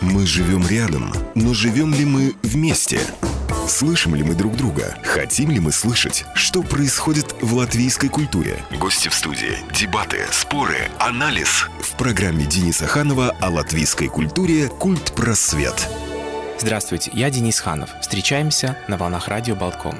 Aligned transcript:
Мы 0.00 0.26
живем 0.26 0.66
рядом, 0.66 1.12
но 1.34 1.54
живем 1.54 1.92
ли 1.92 2.04
мы 2.04 2.34
вместе? 2.44 3.00
Слышим 3.66 4.14
ли 4.14 4.22
мы 4.22 4.34
друг 4.34 4.56
друга? 4.56 4.96
Хотим 5.02 5.50
ли 5.50 5.58
мы 5.58 5.72
слышать, 5.72 6.24
что 6.34 6.62
происходит 6.62 7.34
в 7.40 7.54
латвийской 7.54 8.08
культуре? 8.08 8.56
Гости 8.78 9.08
в 9.08 9.14
студии, 9.14 9.58
дебаты, 9.74 10.18
споры, 10.30 10.76
анализ. 11.00 11.66
В 11.80 11.96
программе 11.96 12.46
Дениса 12.46 12.86
Ханова 12.86 13.30
о 13.40 13.50
латвийской 13.50 14.06
культуре 14.06 14.68
«Культ 14.68 15.12
просвет». 15.16 15.88
Здравствуйте, 16.60 17.10
я 17.12 17.28
Денис 17.30 17.58
Ханов. 17.58 17.90
Встречаемся 18.00 18.78
на 18.86 18.96
волнах 18.96 19.26
радио 19.26 19.56
«Балкон». 19.56 19.96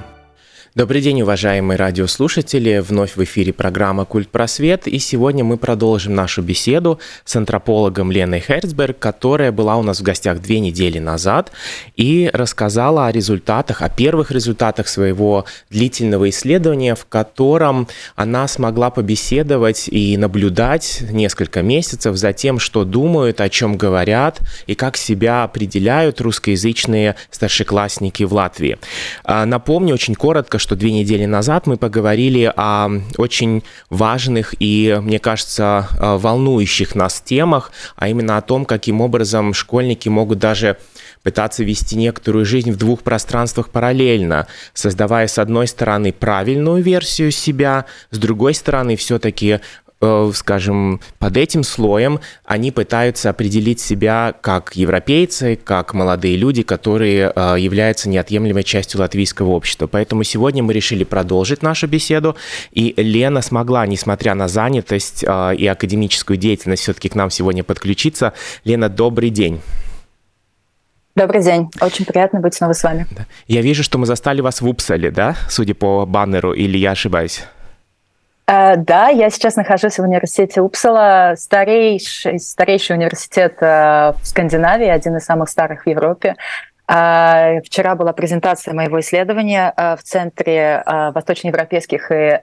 Добрый 0.75 1.01
день, 1.01 1.23
уважаемые 1.23 1.79
радиослушатели. 1.79 2.85
Вновь 2.87 3.17
в 3.17 3.25
эфире 3.25 3.55
программа 3.55 4.05
«Культ 4.05 4.29
просвет». 4.29 4.87
И 4.87 4.99
сегодня 4.99 5.43
мы 5.43 5.57
продолжим 5.57 6.15
нашу 6.15 6.43
беседу 6.43 7.01
с 7.25 7.35
антропологом 7.37 8.13
Леной 8.13 8.41
Херцберг, 8.41 8.99
которая 8.99 9.51
была 9.51 9.77
у 9.77 9.83
нас 9.83 10.01
в 10.01 10.03
гостях 10.03 10.43
две 10.43 10.61
недели 10.61 10.99
назад 10.99 11.53
и 11.97 12.29
рассказала 12.35 13.07
о 13.07 13.13
результатах, 13.13 13.81
о 13.81 13.89
первых 13.89 14.31
результатах 14.31 14.89
своего 14.89 15.47
длительного 15.71 16.29
исследования, 16.29 16.95
в 16.95 17.07
котором 17.07 17.89
она 18.15 18.47
смогла 18.47 18.91
побеседовать 18.91 19.89
и 19.89 20.19
наблюдать 20.19 21.03
несколько 21.11 21.63
месяцев 21.63 22.15
за 22.15 22.35
тем, 22.35 22.59
что 22.59 22.85
думают, 22.85 23.41
о 23.41 23.49
чем 23.49 23.79
говорят 23.79 24.41
и 24.67 24.75
как 24.75 24.99
себя 24.99 25.45
определяют 25.45 26.21
русскоязычные 26.21 27.17
старшеклассники 27.31 28.23
в 28.25 28.35
Латвии. 28.35 28.77
А, 29.25 29.47
напомню 29.47 29.95
очень 29.95 30.15
коротко, 30.15 30.58
что 30.59 30.77
две 30.77 30.93
недели 30.93 31.25
назад 31.25 31.67
мы 31.67 31.77
поговорили 31.77 32.53
о 32.57 32.89
очень 33.17 33.63
важных 33.91 34.55
и, 34.59 34.99
мне 35.03 35.19
кажется, 35.19 35.89
э, 35.99 36.17
волнующих 36.17 36.95
нас 36.95 37.21
темах, 37.21 37.73
а 37.97 38.09
именно 38.09 38.37
о 38.37 38.43
том, 38.43 38.65
каким 38.65 39.01
образом 39.01 39.55
школьники 39.55 40.09
могут 40.09 40.39
даже 40.39 40.79
пытаться 41.23 41.65
вести 41.65 41.97
некоторую 41.97 42.45
жизнь 42.45 42.71
в 42.71 42.77
двух 42.77 43.03
пространствах 43.03 43.71
параллельно, 43.71 44.47
создавая 44.73 45.27
с 45.27 45.39
одной 45.39 45.67
стороны 45.67 46.13
правильную 46.13 46.83
версию 46.83 47.31
себя, 47.31 47.87
с 48.11 48.19
другой 48.19 48.55
стороны 48.55 48.97
все-таки 48.97 49.61
скажем, 50.01 51.01
под 51.19 51.37
этим 51.37 51.65
слоем 51.65 52.21
они 52.45 52.71
пытаются 52.71 53.31
определить 53.31 53.81
себя 53.81 54.33
как 54.41 54.77
европейцы, 54.77 55.57
как 55.57 55.93
молодые 55.93 56.37
люди, 56.37 56.63
которые 56.63 57.33
э, 57.35 57.57
являются 57.59 58.09
неотъемлемой 58.09 58.63
частью 58.63 59.01
латвийского 59.01 59.51
общества. 59.51 59.89
Поэтому 59.89 60.23
сегодня 60.23 60.63
мы 60.63 60.73
решили 60.73 61.03
продолжить 61.03 61.63
нашу 61.63 61.89
беседу, 61.89 62.37
и 62.71 62.95
Лена 62.97 63.43
смогла, 63.43 63.87
несмотря 63.87 64.35
на 64.35 64.47
занятость 64.47 65.25
э, 65.27 65.55
и 65.57 65.67
академическую 65.67 66.37
деятельность, 66.37 66.83
все-таки 66.83 67.09
к 67.09 67.17
нам 67.17 67.31
сегодня 67.31 67.65
подключиться. 67.65 68.35
Лена, 68.65 68.89
добрый 68.89 69.31
день. 69.31 69.61
Добрый 71.17 71.43
день. 71.43 71.69
Очень 71.81 72.05
приятно 72.05 72.39
быть 72.39 72.55
снова 72.55 72.73
с 72.73 72.85
вами. 72.85 73.05
Я 73.49 73.61
вижу, 73.63 73.83
что 73.83 73.99
мы 73.99 74.07
застали 74.07 74.41
вас 74.41 74.61
в 74.61 74.69
Упсале, 74.69 75.11
да, 75.11 75.37
судя 75.49 75.75
по 75.75 76.07
баннеру, 76.07 76.53
или 76.53 76.79
я 76.79 76.93
ошибаюсь? 76.93 77.43
Э, 78.49 78.77
да, 78.77 79.09
я 79.09 79.29
сейчас 79.29 79.57
нахожусь 79.57 79.99
в 79.99 80.03
университете 80.03 80.63
Упсала, 80.63 81.35
старейший, 81.37 82.39
старейший 82.39 82.97
университет 82.97 83.59
э, 83.61 84.15
в 84.19 84.27
Скандинавии, 84.27 84.87
один 84.87 85.17
из 85.17 85.25
самых 85.25 85.51
старых 85.51 85.85
в 85.85 85.87
Европе. 85.87 86.35
Э, 86.89 87.61
вчера 87.61 87.95
была 87.95 88.15
презентация 88.15 88.73
моего 88.73 89.01
исследования 89.01 89.75
в 89.77 90.03
Центре 90.03 90.83
восточноевропейских 90.87 92.11
и 92.11 92.41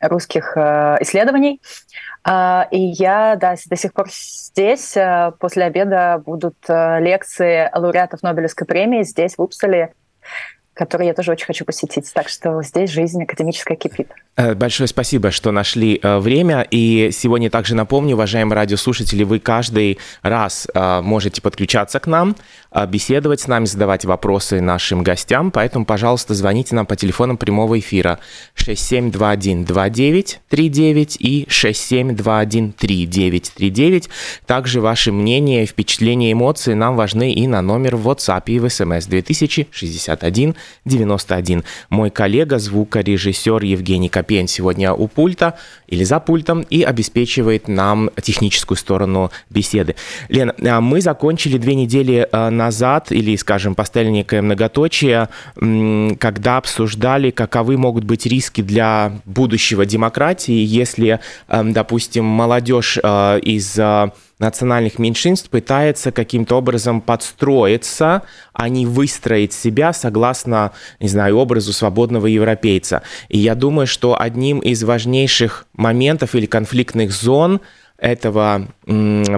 русских 0.00 0.56
исследований. 1.00 1.60
И 2.70 2.78
я 2.78 3.36
да, 3.36 3.56
до 3.66 3.76
сих 3.76 3.92
пор 3.92 4.06
здесь. 4.10 4.96
После 5.40 5.64
обеда 5.64 6.22
будут 6.24 6.54
лекции 6.68 7.68
лауреатов 7.74 8.22
Нобелевской 8.22 8.64
премии 8.64 9.02
здесь, 9.02 9.36
в 9.36 9.42
Упсале 9.42 9.92
который 10.74 11.06
я 11.06 11.14
тоже 11.14 11.32
очень 11.32 11.46
хочу 11.46 11.64
посетить. 11.64 12.10
Так 12.14 12.28
что 12.28 12.62
здесь 12.62 12.90
жизнь 12.90 13.22
академическая 13.22 13.76
кипит. 13.76 14.08
Э, 14.34 14.54
большое 14.54 14.88
спасибо, 14.88 15.30
что 15.30 15.52
нашли 15.52 16.00
э, 16.02 16.18
время. 16.18 16.66
И 16.70 17.10
сегодня 17.12 17.50
также 17.50 17.74
напомню, 17.74 18.14
уважаемые 18.14 18.56
радиослушатели, 18.56 19.24
вы 19.24 19.38
каждый 19.38 19.98
раз 20.22 20.66
э, 20.72 21.02
можете 21.02 21.42
подключаться 21.42 22.00
к 22.00 22.06
нам, 22.06 22.34
беседовать 22.88 23.40
с 23.40 23.48
нами, 23.48 23.66
задавать 23.66 24.06
вопросы 24.06 24.62
нашим 24.62 25.02
гостям. 25.02 25.50
Поэтому, 25.50 25.84
пожалуйста, 25.84 26.32
звоните 26.32 26.74
нам 26.74 26.86
по 26.86 26.96
телефонам 26.96 27.36
прямого 27.36 27.78
эфира 27.78 28.18
67212939 28.56 31.16
и 31.18 31.46
67213939. 31.50 34.08
Также 34.46 34.80
ваши 34.80 35.12
мнения, 35.12 35.66
впечатления, 35.66 36.32
эмоции 36.32 36.72
нам 36.72 36.96
важны 36.96 37.34
и 37.34 37.46
на 37.46 37.60
номер 37.60 37.96
в 37.96 38.08
WhatsApp 38.08 38.44
и 38.46 38.58
в 38.58 38.64
SMS 38.64 39.06
2061 39.06 40.56
91. 40.84 41.64
Мой 41.90 42.10
коллега, 42.10 42.58
звукорежиссер 42.58 43.62
Евгений 43.62 44.08
Копейн 44.08 44.48
сегодня 44.48 44.92
у 44.92 45.08
пульта 45.08 45.54
или 45.86 46.04
за 46.04 46.20
пультом 46.20 46.62
и 46.62 46.82
обеспечивает 46.82 47.68
нам 47.68 48.10
техническую 48.22 48.78
сторону 48.78 49.30
беседы. 49.50 49.94
Лена, 50.28 50.54
а 50.64 50.80
мы 50.80 51.00
закончили 51.00 51.58
две 51.58 51.74
недели 51.74 52.26
а, 52.32 52.50
назад, 52.50 53.12
или, 53.12 53.36
скажем, 53.36 53.74
поставили 53.74 54.10
некое 54.10 54.42
многоточие, 54.42 55.28
когда 56.18 56.56
обсуждали, 56.56 57.30
каковы 57.30 57.76
могут 57.76 58.04
быть 58.04 58.26
риски 58.26 58.60
для 58.62 59.20
будущего 59.24 59.86
демократии, 59.86 60.64
если, 60.64 61.20
допустим, 61.48 62.24
молодежь 62.24 62.98
а, 63.02 63.36
из 63.38 63.78
национальных 64.42 64.98
меньшинств 64.98 65.48
пытается 65.48 66.12
каким-то 66.12 66.56
образом 66.56 67.00
подстроиться, 67.00 68.22
а 68.52 68.68
не 68.68 68.84
выстроить 68.84 69.52
себя 69.52 69.92
согласно, 69.92 70.72
не 71.00 71.08
знаю, 71.08 71.38
образу 71.38 71.72
свободного 71.72 72.26
европейца. 72.26 73.02
И 73.28 73.38
я 73.38 73.54
думаю, 73.54 73.86
что 73.86 74.20
одним 74.20 74.58
из 74.58 74.82
важнейших 74.82 75.66
моментов 75.72 76.34
или 76.34 76.46
конфликтных 76.46 77.12
зон 77.12 77.60
этого 77.96 78.66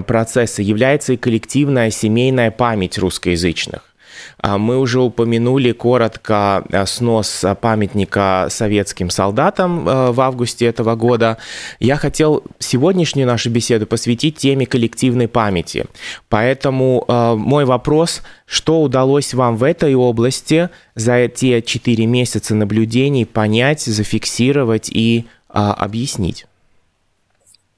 процесса 0.07 0.61
является 0.61 1.13
и 1.13 1.17
коллективная 1.17 1.91
семейная 1.91 2.51
память 2.51 2.97
русскоязычных. 2.97 3.94
А, 4.37 4.57
мы 4.57 4.77
уже 4.77 5.01
упомянули 5.01 5.71
коротко 5.71 6.63
э, 6.69 6.85
снос 6.85 7.43
памятника 7.61 8.47
советским 8.49 9.09
солдатам 9.09 9.87
э, 9.87 10.11
в 10.11 10.21
августе 10.21 10.65
этого 10.65 10.95
года. 10.95 11.37
Я 11.79 11.95
хотел 11.95 12.43
сегодняшнюю 12.59 13.27
нашу 13.27 13.49
беседу 13.49 13.87
посвятить 13.87 14.37
теме 14.37 14.65
коллективной 14.65 15.27
памяти. 15.27 15.85
Поэтому 16.29 17.05
э, 17.07 17.35
мой 17.35 17.65
вопрос, 17.65 18.21
что 18.45 18.81
удалось 18.81 19.33
вам 19.33 19.57
в 19.57 19.63
этой 19.63 19.95
области 19.95 20.69
за 20.95 21.13
эти 21.13 21.61
четыре 21.61 22.05
месяца 22.05 22.55
наблюдений 22.55 23.25
понять, 23.25 23.81
зафиксировать 23.81 24.89
и 24.89 25.25
объяснить? 25.47 26.45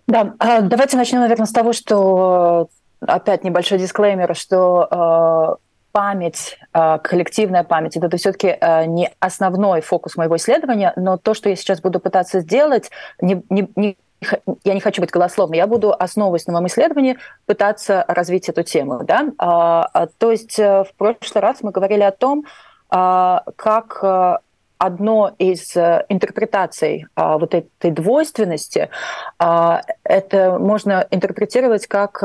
Да, 0.08 0.34
давайте 0.62 0.98
начнем, 0.98 1.20
наверное, 1.20 1.46
с 1.46 1.52
того, 1.52 1.74
что 1.74 2.70
опять 3.02 3.44
небольшой 3.44 3.78
дисклеймер, 3.78 4.36
что 4.36 5.60
память, 5.92 6.60
а, 6.74 7.00
коллективная 7.00 7.64
память, 7.64 7.98
это 7.98 8.16
все-таки 8.18 8.56
а, 8.60 8.86
не 8.86 9.12
основной 9.20 9.82
фокус 9.82 10.16
моего 10.16 10.36
исследования, 10.38 10.94
но 10.96 11.18
то, 11.18 11.34
что 11.34 11.50
я 11.50 11.56
сейчас 11.56 11.82
буду 11.82 12.00
пытаться 12.00 12.40
сделать, 12.42 12.92
не, 13.20 13.42
не, 13.50 13.70
не 13.76 13.98
я 14.64 14.74
не 14.74 14.80
хочу 14.80 15.02
быть 15.02 15.12
голословной, 15.12 15.58
я 15.58 15.68
буду, 15.68 15.96
основываясь 15.98 16.48
на 16.48 16.54
моем 16.54 16.68
исследовании, 16.68 17.18
пытаться 17.46 18.04
развить 18.08 18.50
эту 18.50 18.64
тему. 18.64 19.04
Да? 19.04 19.28
А, 19.38 20.08
то 20.18 20.32
есть 20.32 20.58
э, 20.58 20.84
в 20.84 20.94
прошлый 20.98 21.42
раз 21.42 21.62
мы 21.62 21.72
говорили 21.72 22.02
о 22.02 22.12
том, 22.12 22.46
как 22.90 24.00
э, 24.02 24.38
одно 24.78 25.36
из 25.38 25.76
э, 25.76 26.06
интерпретаций 26.10 27.06
вот 27.16 27.54
этой 27.54 27.92
двойственности, 27.92 28.90
это 29.38 30.58
можно 30.58 31.06
интерпретировать 31.12 31.86
как 31.88 32.24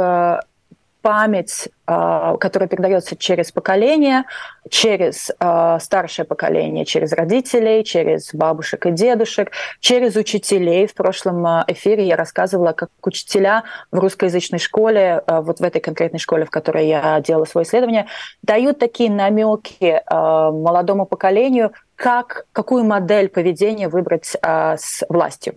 память, 1.03 1.69
а, 1.85 2.37
которая 2.37 2.69
передается 2.69 3.17
через 3.17 3.51
поколение, 3.51 4.25
через 4.71 5.31
а, 5.39 5.79
старшее 5.81 6.25
поколение, 6.25 6.85
через 6.85 7.13
родителей, 7.13 7.85
через 7.85 8.33
бабушек 8.33 8.87
и 8.87 8.93
дедушек, 8.93 9.51
через 9.81 10.17
учителей. 10.17 10.87
В 10.87 10.95
прошлом 10.95 11.45
а, 11.45 11.65
эфире 11.67 12.07
я 12.07 12.17
рассказывала, 12.17 12.73
как 12.73 12.89
учителя 13.03 13.65
в 13.91 13.99
русскоязычной 13.99 14.61
школе, 14.61 15.23
вот 15.27 15.59
в 15.59 15.63
этой 15.63 15.81
конкретной 15.81 16.21
школе, 16.21 16.45
в 16.45 16.51
которой 16.51 16.87
я 16.87 17.21
делала 17.21 17.45
свое 17.45 17.67
исследование, 17.67 18.07
дают 18.43 18.79
такие 18.79 19.11
намеки 19.11 20.03
молодому 20.09 21.05
поколению, 21.05 21.73
как, 21.97 22.47
какую 22.53 22.85
модель 22.85 23.29
поведения 23.29 23.89
выбрать 23.89 24.37
с 24.43 25.05
властью. 25.09 25.57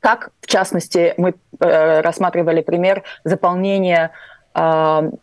Как, 0.00 0.30
в 0.40 0.46
частности, 0.46 1.14
мы 1.16 1.34
э, 1.58 2.00
рассматривали 2.00 2.60
пример 2.60 3.02
заполнения 3.24 4.12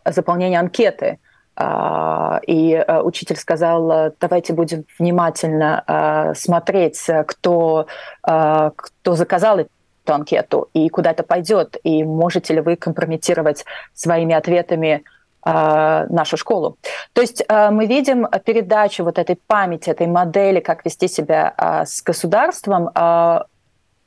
заполнения 0.04 0.58
анкеты. 0.58 1.18
А, 1.58 2.38
и 2.46 2.74
а, 2.74 3.02
учитель 3.02 3.36
сказал, 3.36 4.12
давайте 4.20 4.52
будем 4.52 4.84
внимательно 4.98 6.32
смотреть, 6.36 7.02
кто, 7.26 7.86
кто 8.22 9.14
заказал 9.14 9.60
эту 9.60 9.70
анкету 10.06 10.68
и 10.74 10.88
куда 10.90 11.12
это 11.12 11.22
пойдет, 11.22 11.76
и 11.82 12.04
можете 12.04 12.54
ли 12.54 12.60
вы 12.60 12.76
компрометировать 12.76 13.64
своими 13.94 14.34
ответами 14.34 15.02
нашу 15.44 16.36
школу. 16.36 16.76
То 17.12 17.20
есть 17.20 17.44
мы 17.48 17.86
видим 17.86 18.26
передачу 18.44 19.04
вот 19.04 19.16
этой 19.16 19.36
памяти, 19.46 19.90
этой 19.90 20.08
модели, 20.08 20.58
как 20.58 20.84
вести 20.84 21.06
себя 21.06 21.54
с 21.86 22.02
государством 22.02 22.90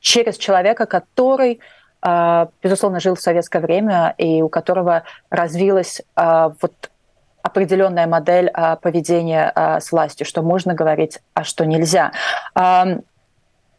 через 0.01 0.37
человека, 0.37 0.85
который 0.85 1.61
безусловно, 2.63 2.99
жил 2.99 3.15
в 3.15 3.21
советское 3.21 3.59
время 3.59 4.13
и 4.17 4.41
у 4.41 4.49
которого 4.49 5.03
развилась 5.29 6.01
вот 6.15 6.91
определенная 7.41 8.07
модель 8.07 8.51
поведения 8.81 9.51
с 9.55 9.91
властью, 9.91 10.25
что 10.25 10.41
можно 10.41 10.73
говорить, 10.73 11.19
а 11.33 11.43
что 11.43 11.65
нельзя. 11.65 12.11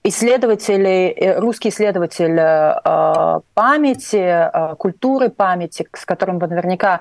Исследователи, 0.03 1.15
э, 1.15 1.39
русский 1.39 1.69
исследователь 1.69 2.39
э, 2.39 3.41
памяти, 3.53 4.17
э, 4.17 4.75
культуры 4.77 5.29
памяти, 5.29 5.87
с 5.93 6.07
которым 6.07 6.39
вы 6.39 6.47
наверняка 6.47 7.01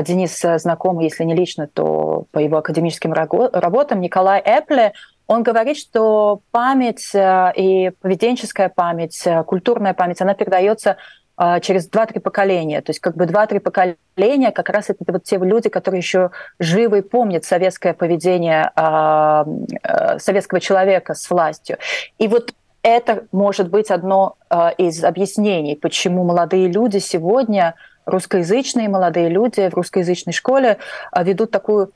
Денис 0.00 0.40
знаком, 0.40 0.98
если 1.00 1.24
не 1.24 1.34
лично, 1.34 1.66
то 1.66 2.24
по 2.32 2.38
его 2.38 2.56
академическим 2.56 3.12
работам, 3.12 4.00
Николай 4.00 4.40
Эпле, 4.40 4.94
он 5.26 5.42
говорит, 5.42 5.76
что 5.76 6.40
память 6.50 7.12
и 7.14 7.92
поведенческая 8.00 8.68
память, 8.68 9.26
культурная 9.46 9.94
память, 9.94 10.20
она 10.20 10.34
передается 10.34 10.96
а, 11.36 11.58
через 11.58 11.90
2-3 11.90 12.20
поколения. 12.20 12.80
То 12.80 12.90
есть 12.90 13.00
как 13.00 13.16
бы 13.16 13.24
2-3 13.24 13.58
поколения 13.58 14.52
как 14.52 14.68
раз 14.68 14.90
это 14.90 15.04
вот 15.08 15.24
те 15.24 15.36
люди, 15.38 15.68
которые 15.68 15.98
еще 15.98 16.30
живы 16.60 16.98
и 16.98 17.02
помнят 17.02 17.44
советское 17.44 17.92
поведение 17.92 18.70
э, 18.76 20.18
советского 20.20 20.60
человека 20.60 21.14
с 21.14 21.28
властью. 21.28 21.78
И 22.18 22.28
вот 22.28 22.54
это 22.82 23.26
может 23.32 23.68
быть 23.70 23.90
одно 23.90 24.36
из 24.76 25.02
объяснений, 25.02 25.74
почему 25.74 26.22
молодые 26.22 26.68
люди 26.68 26.98
сегодня, 26.98 27.74
русскоязычные 28.04 28.90
молодые 28.90 29.30
люди 29.30 29.68
в 29.70 29.74
русскоязычной 29.74 30.34
школе 30.34 30.76
ведут 31.18 31.50
такую 31.50 31.92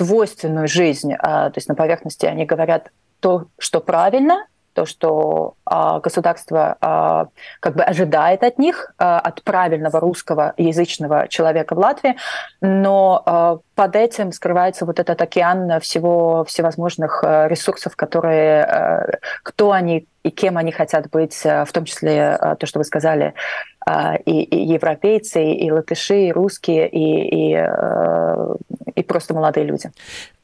двойственную 0.00 0.66
жизнь. 0.66 1.14
То 1.14 1.52
есть 1.54 1.68
на 1.68 1.74
поверхности 1.74 2.26
они 2.26 2.44
говорят 2.44 2.90
то, 3.20 3.46
что 3.58 3.80
правильно, 3.80 4.46
то, 4.72 4.86
что 4.86 5.54
а, 5.64 6.00
государство 6.00 6.76
а, 6.80 7.26
как 7.60 7.74
бы 7.74 7.82
ожидает 7.82 8.42
от 8.42 8.58
них, 8.58 8.92
а, 8.98 9.18
от 9.18 9.42
правильного 9.42 10.00
русского 10.00 10.54
язычного 10.56 11.28
человека 11.28 11.74
в 11.74 11.78
Латвии, 11.78 12.16
но 12.60 13.22
а, 13.26 13.58
под 13.74 13.96
этим 13.96 14.32
скрывается 14.32 14.86
вот 14.86 15.00
этот 15.00 15.20
океан 15.20 15.80
всего 15.80 16.44
всевозможных 16.44 17.22
а, 17.24 17.48
ресурсов, 17.48 17.96
которые, 17.96 18.64
а, 18.64 19.06
кто 19.42 19.72
они 19.72 20.06
и 20.22 20.30
кем 20.30 20.56
они 20.56 20.70
хотят 20.70 21.10
быть, 21.10 21.44
а, 21.44 21.64
в 21.64 21.72
том 21.72 21.84
числе 21.84 22.34
а, 22.34 22.54
то, 22.54 22.66
что 22.66 22.78
вы 22.78 22.84
сказали, 22.84 23.34
а, 23.79 23.79
и, 24.26 24.42
и 24.42 24.72
европейцы, 24.72 25.52
и 25.52 25.70
латыши, 25.70 26.28
и 26.28 26.32
русские, 26.32 26.88
и, 26.88 27.50
и, 27.50 27.54
а, 27.54 28.54
и 28.94 29.02
просто 29.02 29.34
молодые 29.34 29.66
люди. 29.66 29.90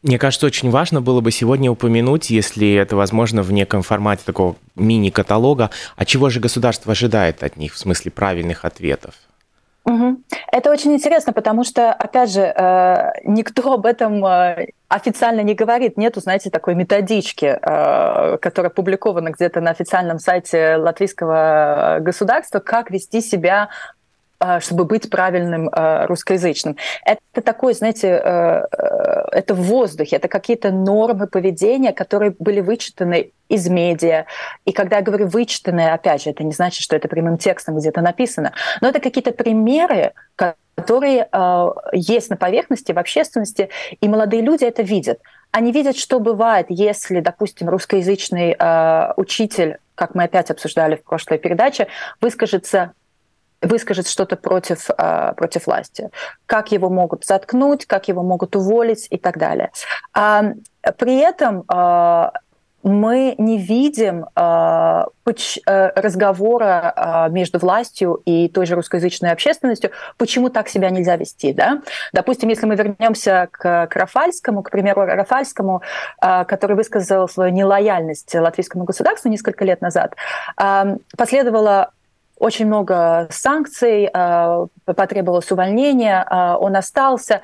Мне 0.03 0.19
кажется, 0.19 0.47
очень 0.47 0.71
важно 0.71 1.01
было 1.01 1.21
бы 1.21 1.33
сегодня 1.33 1.71
упомянуть, 1.71 2.31
если 2.31 2.75
это 2.75 2.97
возможно 2.97 3.43
в 3.43 3.53
неком 3.53 3.83
формате 3.83 4.23
такого 4.25 4.57
мини-каталога, 4.77 5.71
а 5.97 6.05
чего 6.05 6.31
же 6.31 6.41
государство 6.41 6.93
ожидает 6.93 7.43
от 7.43 7.57
них 7.57 7.75
в 7.75 7.79
смысле 7.79 8.11
правильных 8.11 8.65
ответов? 8.65 9.15
Угу. 9.97 10.23
Это 10.53 10.71
очень 10.71 10.93
интересно, 10.93 11.33
потому 11.33 11.65
что, 11.65 11.93
опять 11.93 12.31
же, 12.31 12.41
э, 12.41 13.13
никто 13.25 13.73
об 13.75 13.87
этом 13.87 14.25
э, 14.25 14.69
официально 14.89 15.41
не 15.41 15.55
говорит. 15.55 15.97
Нету, 15.97 16.21
знаете, 16.21 16.51
такой 16.51 16.75
методички, 16.75 17.59
э, 17.61 18.39
которая 18.39 18.71
опубликована 18.71 19.31
где-то 19.31 19.61
на 19.61 19.71
официальном 19.71 20.19
сайте 20.19 20.77
латвийского 20.77 21.99
государства, 22.01 22.61
как 22.61 22.91
вести 22.91 23.21
себя 23.21 23.71
чтобы 24.61 24.85
быть 24.85 25.09
правильным 25.11 25.71
а, 25.73 26.07
русскоязычным. 26.07 26.77
Это 27.05 27.43
такой, 27.43 27.75
знаете, 27.75 28.09
э, 28.09 28.65
э, 28.71 29.25
это 29.33 29.55
в 29.55 29.63
воздухе, 29.63 30.17
это 30.17 30.29
какие-то 30.29 30.71
нормы 30.71 31.27
поведения, 31.27 31.93
которые 31.93 32.35
были 32.39 32.61
вычитаны 32.61 33.33
из 33.49 33.69
медиа. 33.69 34.27
И 34.65 34.73
когда 34.73 34.97
я 34.97 35.03
говорю 35.03 35.27
вычитанные, 35.29 35.93
опять 35.93 36.23
же, 36.23 36.31
это 36.31 36.45
не 36.45 36.53
значит, 36.53 36.83
что 36.83 36.97
это 36.97 37.09
прямым 37.09 37.39
текстом 37.39 37.79
где-то 37.79 38.01
написано, 38.01 38.53
но 38.81 38.89
это 38.89 39.01
какие-то 39.01 39.33
примеры, 39.33 40.13
которые 40.35 41.29
э, 41.31 41.67
есть 41.93 42.31
на 42.31 42.37
поверхности, 42.37 42.93
в 42.93 42.99
общественности, 42.99 43.71
и 44.01 44.09
молодые 44.09 44.43
люди 44.43 44.65
это 44.65 44.83
видят. 44.83 45.21
Они 45.51 45.73
видят, 45.73 45.97
что 45.97 46.21
бывает, 46.21 46.67
если, 46.69 47.21
допустим, 47.21 47.69
русскоязычный 47.71 48.57
учитель, 49.17 49.79
как 49.95 50.15
мы 50.15 50.25
опять 50.25 50.51
обсуждали 50.51 50.97
в 50.97 51.05
прошлой 51.05 51.39
передаче, 51.39 51.87
выскажется 52.21 52.93
выскажет 53.67 54.09
что-то 54.09 54.37
против, 54.37 54.89
э, 54.97 55.33
против 55.37 55.67
власти. 55.67 56.11
Как 56.47 56.73
его 56.73 56.89
могут 56.89 57.25
заткнуть, 57.25 57.87
как 57.87 58.09
его 58.09 58.23
могут 58.23 58.57
уволить 58.57 59.07
и 59.11 59.19
так 59.19 59.39
далее. 59.39 59.71
А, 60.15 60.53
при 60.99 61.19
этом 61.19 61.65
э, 61.69 62.31
мы 62.83 63.35
не 63.39 63.59
видим 63.59 64.27
э, 64.37 65.05
разговора 65.97 67.29
между 67.33 67.59
властью 67.59 68.23
и 68.25 68.49
той 68.49 68.65
же 68.65 68.77
русскоязычной 68.77 69.33
общественностью, 69.33 69.91
почему 70.19 70.51
так 70.51 70.69
себя 70.69 70.91
нельзя 70.91 71.17
вести. 71.17 71.53
Да? 71.53 71.83
Допустим, 72.13 72.49
если 72.49 72.67
мы 72.67 72.77
вернемся 72.77 73.49
к, 73.51 73.89
к 73.89 73.97
Рафальскому, 73.97 74.63
к 74.63 74.71
примеру, 74.71 75.05
Рафальскому, 75.05 75.83
который 76.21 76.77
высказал 76.77 77.29
свою 77.29 77.53
нелояльность 77.53 78.33
латвийскому 78.37 78.85
государству 78.85 79.29
несколько 79.29 79.65
лет 79.65 79.81
назад, 79.81 80.15
последовало 81.17 81.91
очень 82.39 82.67
много 82.67 83.29
санкций, 83.31 84.11
э, 84.13 84.67
потребовалось 84.85 85.51
увольнение, 85.51 86.25
э, 86.29 86.57
он 86.61 86.77
остался. 86.77 87.41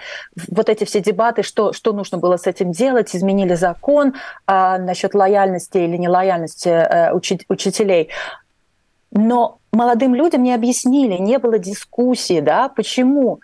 Вот 0.48 0.68
эти 0.68 0.84
все 0.84 1.00
дебаты, 1.00 1.42
что, 1.42 1.72
что 1.72 1.92
нужно 1.92 2.18
было 2.18 2.36
с 2.36 2.46
этим 2.46 2.72
делать, 2.72 3.16
изменили 3.16 3.54
закон 3.54 4.14
э, 4.46 4.78
насчет 4.78 5.14
лояльности 5.14 5.78
или 5.78 5.96
нелояльности 5.96 7.12
учителей. 7.48 8.10
Но 9.10 9.58
молодым 9.72 10.14
людям 10.14 10.42
не 10.42 10.54
объяснили, 10.54 11.14
не 11.14 11.38
было 11.38 11.58
дискуссии, 11.58 12.40
да, 12.40 12.68
почему 12.68 13.40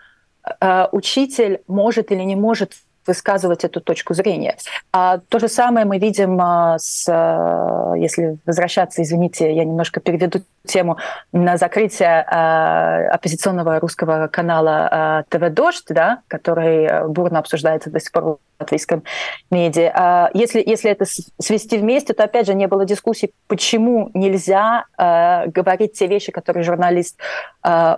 учитель 0.91 1.61
может 1.67 2.11
или 2.11 2.21
не 2.21 2.35
может 2.35 2.73
высказывать 3.09 3.63
эту 3.63 3.81
точку 3.81 4.13
зрения. 4.13 4.55
А 4.93 5.17
то 5.17 5.39
же 5.39 5.47
самое 5.47 5.85
мы 5.85 5.97
видим 5.97 6.39
а, 6.39 6.77
с, 6.77 7.07
а, 7.09 7.93
если 7.97 8.37
возвращаться, 8.45 9.01
извините, 9.01 9.51
я 9.51 9.65
немножко 9.65 9.99
переведу 9.99 10.41
тему 10.67 10.97
на 11.33 11.57
закрытие 11.57 12.23
а, 12.27 13.09
оппозиционного 13.15 13.79
русского 13.79 14.27
канала 14.27 15.25
ТВ 15.29 15.49
Дождь, 15.49 15.87
да, 15.89 16.19
который 16.27 17.07
бурно 17.07 17.39
обсуждается 17.39 17.89
до 17.89 17.99
сих 17.99 18.11
пор 18.11 18.23
в 18.23 18.37
латвийском 18.59 19.03
медиа. 19.49 20.29
Если, 20.33 20.61
если 20.63 20.91
это 20.91 21.05
свести 21.39 21.77
вместе, 21.77 22.13
то 22.13 22.23
опять 22.25 22.45
же 22.45 22.53
не 22.53 22.67
было 22.67 22.85
дискуссий, 22.85 23.31
почему 23.47 24.11
нельзя 24.13 24.83
говорить 24.97 25.93
те 25.93 26.07
вещи, 26.07 26.33
которые 26.33 26.63
журналист 26.63 27.17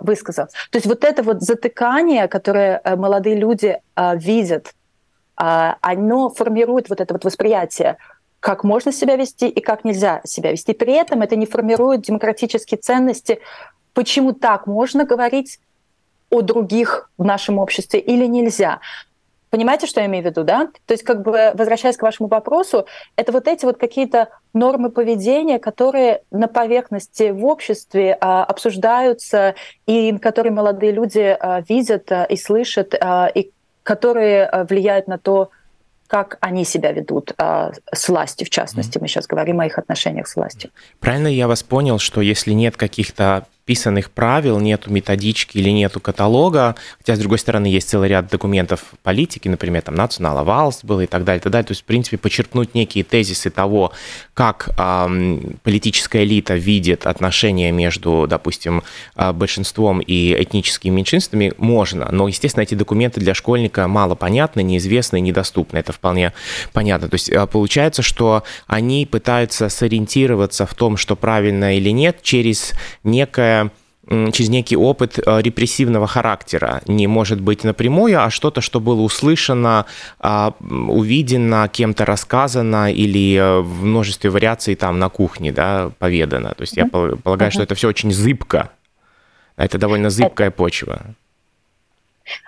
высказал. 0.02 0.46
То 0.70 0.78
есть 0.78 0.86
вот 0.86 1.04
это 1.04 1.24
вот 1.24 1.42
затыкание, 1.42 2.28
которое 2.28 2.80
молодые 2.96 3.36
люди 3.36 3.80
видят 3.98 4.68
а, 4.68 4.81
оно 5.44 6.30
формирует 6.30 6.90
вот 6.90 7.02
это 7.02 7.14
вот 7.14 7.26
восприятие, 7.26 7.98
как 8.40 8.64
можно 8.64 8.92
себя 8.92 9.16
вести 9.16 9.48
и 9.48 9.62
как 9.62 9.84
нельзя 9.84 10.22
себя 10.24 10.52
вести. 10.52 10.74
При 10.74 10.94
этом 10.94 11.22
это 11.22 11.36
не 11.36 11.46
формирует 11.46 12.02
демократические 12.02 12.80
ценности, 12.80 13.40
почему 13.94 14.34
так 14.34 14.68
можно 14.68 15.06
говорить 15.06 15.60
о 16.30 16.42
других 16.42 17.10
в 17.18 17.26
нашем 17.26 17.60
обществе 17.60 18.00
или 18.00 18.26
нельзя. 18.26 18.80
Понимаете, 19.52 19.86
что 19.86 20.00
я 20.00 20.06
имею 20.06 20.24
в 20.24 20.28
виду, 20.28 20.46
да? 20.46 20.70
То 20.86 20.94
есть, 20.94 21.04
как 21.04 21.24
бы, 21.24 21.52
возвращаясь 21.54 21.98
к 21.98 22.02
вашему 22.02 22.30
вопросу, 22.30 22.86
это 23.18 23.34
вот 23.34 23.50
эти 23.50 23.66
вот 23.66 23.78
какие-то 23.78 24.30
нормы 24.54 24.90
поведения, 24.90 25.60
которые 25.60 26.24
на 26.32 26.48
поверхности 26.48 27.32
в 27.32 27.46
обществе 27.46 28.18
а, 28.22 28.46
обсуждаются, 28.46 29.56
и 29.88 30.18
которые 30.20 30.54
молодые 30.54 30.94
люди 30.94 31.36
а, 31.38 31.60
видят 31.68 32.10
а, 32.14 32.24
и 32.24 32.38
слышат, 32.38 32.96
а, 32.98 33.28
и 33.28 33.52
которые 33.84 34.50
э, 34.52 34.64
влияют 34.66 35.08
на 35.08 35.18
то, 35.18 35.50
как 36.08 36.38
они 36.42 36.66
себя 36.66 36.92
ведут 36.92 37.32
а, 37.38 37.72
с 37.94 38.10
властью, 38.10 38.46
в 38.46 38.50
частности. 38.50 38.98
Мы 38.98 39.08
сейчас 39.08 39.28
говорим 39.28 39.62
о 39.62 39.66
их 39.66 39.78
отношениях 39.78 40.28
с 40.28 40.36
властью. 40.36 40.70
Правильно 41.00 41.28
я 41.28 41.48
вас 41.48 41.64
понял, 41.64 42.00
что 42.00 42.20
если 42.20 42.52
нет 42.52 42.76
каких-то 42.76 43.48
писанных 43.66 44.12
правил, 44.12 44.60
нету 44.60 44.92
методички 44.92 45.58
или 45.58 45.70
нету 45.70 46.00
каталога, 46.00 46.76
хотя, 46.98 47.16
с 47.16 47.20
другой 47.20 47.38
стороны, 47.38 47.68
есть 47.68 47.90
целый 47.90 48.10
ряд 48.10 48.28
документов 48.30 48.84
политики, 49.04 49.48
например, 49.48 49.84
там 49.84 49.96
Национала 49.96 50.44
Валс 50.44 50.84
было 50.84 51.02
и 51.02 51.08
так 51.08 51.24
далее, 51.24 51.40
и 51.40 51.44
так 51.44 51.52
далее. 51.52 51.68
То 51.68 51.72
есть, 51.72 51.82
в 51.82 51.86
принципе, 51.86 52.18
почерпнуть 52.18 52.74
некие 52.74 53.04
тезисы 53.04 53.50
того, 53.50 53.92
как 54.34 54.70
эм, 54.78 55.58
политическая 55.64 56.24
элита 56.24 56.56
видит 56.56 57.06
отношения 57.06 57.72
между, 57.72 58.26
допустим, 58.28 58.84
а, 59.16 59.34
большинством 59.34 60.00
и 60.00 60.36
этническими 60.42 60.96
меньшинствами, 60.96 61.54
можно. 61.58 62.10
Но, 62.12 62.28
естественно, 62.28 62.64
эти 62.64 62.76
документы 62.76 63.20
для 63.20 63.34
школьника 63.34 63.88
мало 63.88 64.16
понятны, 64.16 64.64
неизвестны, 64.64 65.20
недоступны. 65.20 65.78
Это 65.78 65.94
вполне 65.94 66.34
понятно. 66.74 67.10
То 67.10 67.16
есть, 67.16 67.30
а, 67.30 67.46
получается, 67.46 68.02
что 68.02 68.44
они 68.68 69.06
пытаются 69.06 69.70
сориентироваться 69.70 70.66
в 70.66 70.74
том, 70.74 70.98
что 70.98 71.16
правильно 71.16 71.78
или 71.78 71.90
нет, 71.90 72.22
через 72.22 72.74
некое 73.04 73.51
через 74.08 74.50
некий 74.50 74.76
опыт 74.76 75.20
э, 75.20 75.42
репрессивного 75.42 76.08
характера. 76.08 76.82
Не 76.88 77.08
может 77.08 77.40
быть 77.40 77.64
напрямую, 77.64 78.22
а 78.22 78.30
что-то, 78.30 78.60
что 78.60 78.80
было 78.80 79.02
услышано, 79.02 79.86
а, 80.20 80.54
увидено, 80.60 81.68
кем-то 81.68 82.06
рассказано 82.06 82.92
или 82.92 83.38
э, 83.38 83.60
в 83.62 83.84
множестве 83.86 84.30
вариаций 84.30 84.76
там 84.76 85.00
на 85.00 85.10
кухне 85.10 85.52
да, 85.52 85.92
поведано. 86.00 86.50
То 86.56 86.62
есть 86.62 86.78
я 86.78 86.88
полагаю, 86.88 87.52
что 87.52 87.64
это 87.64 87.76
все 87.76 87.88
очень 87.88 88.12
зыбко. 88.12 88.72
Это 89.56 89.78
довольно 89.78 90.10
зыбкая 90.10 90.48
это... 90.48 90.58
почва. 90.58 91.02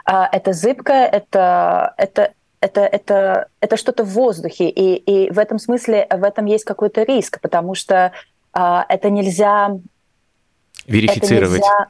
А, 0.06 0.28
это 0.32 0.54
зыбкое, 0.54 1.06
это, 1.06 1.94
это, 1.98 2.34
это, 2.62 2.82
это, 2.82 3.48
это 3.62 3.78
что-то 3.78 4.04
в 4.04 4.10
воздухе, 4.10 4.70
и, 4.70 4.96
и 4.96 5.32
в 5.32 5.38
этом 5.38 5.60
смысле 5.60 6.08
в 6.10 6.24
этом 6.24 6.46
есть 6.46 6.64
какой-то 6.66 7.04
риск, 7.04 7.40
потому 7.42 7.76
что 7.76 8.12
а, 8.54 8.86
это 8.90 9.10
нельзя 9.10 9.78
верифицировать. 10.88 11.60
Это 11.60 11.68
нельзя... 11.68 11.88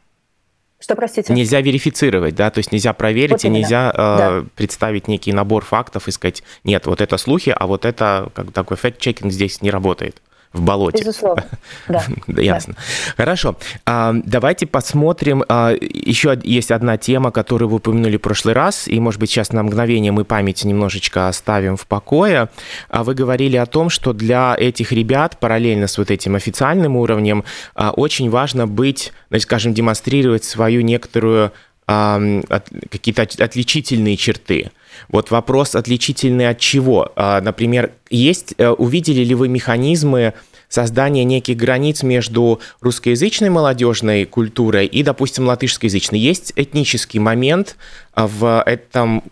Что, 0.79 0.95
простите? 0.95 1.33
Нельзя 1.33 1.61
верифицировать, 1.61 2.35
да, 2.35 2.51
то 2.51 2.57
есть 2.57 2.73
нельзя 2.73 2.91
проверить 2.91 3.31
вот 3.31 3.45
и 3.45 3.49
нельзя 3.49 3.89
э, 3.91 3.95
да. 3.95 4.45
представить 4.55 5.07
некий 5.07 5.31
набор 5.31 5.63
фактов 5.63 6.09
и 6.09 6.11
сказать, 6.11 6.43
нет, 6.65 6.85
вот 6.87 6.99
это 6.99 7.17
слухи, 7.17 7.55
а 7.57 7.67
вот 7.67 7.85
это, 7.85 8.29
как 8.33 8.51
такой 8.51 8.75
факт-чекинг 8.75 9.31
здесь 9.31 9.61
не 9.61 9.71
работает 9.71 10.21
в 10.53 10.61
болоте. 10.61 11.03
Безусловно, 11.03 11.45
да. 11.87 12.03
Ясно. 12.27 12.75
Хорошо. 13.17 13.57
А, 13.85 14.13
давайте 14.23 14.67
посмотрим. 14.67 15.43
А, 15.49 15.73
еще 15.79 16.39
есть 16.43 16.71
одна 16.71 16.97
тема, 16.97 17.31
которую 17.31 17.69
вы 17.69 17.77
упомянули 17.77 18.17
в 18.17 18.21
прошлый 18.21 18.53
раз, 18.53 18.87
и, 18.87 18.99
может 18.99 19.19
быть, 19.19 19.31
сейчас 19.31 19.51
на 19.51 19.63
мгновение 19.63 20.11
мы 20.11 20.23
память 20.23 20.63
немножечко 20.63 21.27
оставим 21.27 21.75
в 21.75 21.87
покое. 21.87 22.49
А 22.89 23.03
вы 23.03 23.15
говорили 23.15 23.57
о 23.57 23.65
том, 23.65 23.89
что 23.89 24.13
для 24.13 24.55
этих 24.57 24.91
ребят, 24.91 25.39
параллельно 25.39 25.87
с 25.87 25.97
вот 25.97 26.11
этим 26.11 26.35
официальным 26.35 26.95
уровнем, 26.95 27.43
очень 27.75 28.29
важно 28.29 28.67
быть, 28.67 29.11
значит, 29.29 29.43
скажем, 29.43 29.73
демонстрировать 29.73 30.43
свою 30.43 30.81
некоторую 30.81 31.51
какие-то 31.85 33.23
отличительные 33.23 34.15
черты. 34.15 34.71
Вот 35.09 35.31
вопрос 35.31 35.75
отличительный 35.75 36.49
от 36.49 36.59
чего? 36.59 37.11
А, 37.15 37.41
например, 37.41 37.91
есть, 38.09 38.53
э, 38.57 38.69
увидели 38.69 39.23
ли 39.23 39.35
вы 39.35 39.47
механизмы 39.47 40.33
создания 40.69 41.23
неких 41.23 41.57
границ 41.57 42.03
между 42.03 42.59
русскоязычной 42.81 43.49
молодежной 43.49 44.25
культурой 44.25 44.87
и, 44.87 45.03
допустим, 45.03 45.47
латышскоязычной? 45.47 46.19
Есть 46.19 46.53
этнический 46.55 47.19
момент 47.19 47.75
в 48.15 48.63
этом 48.65 49.23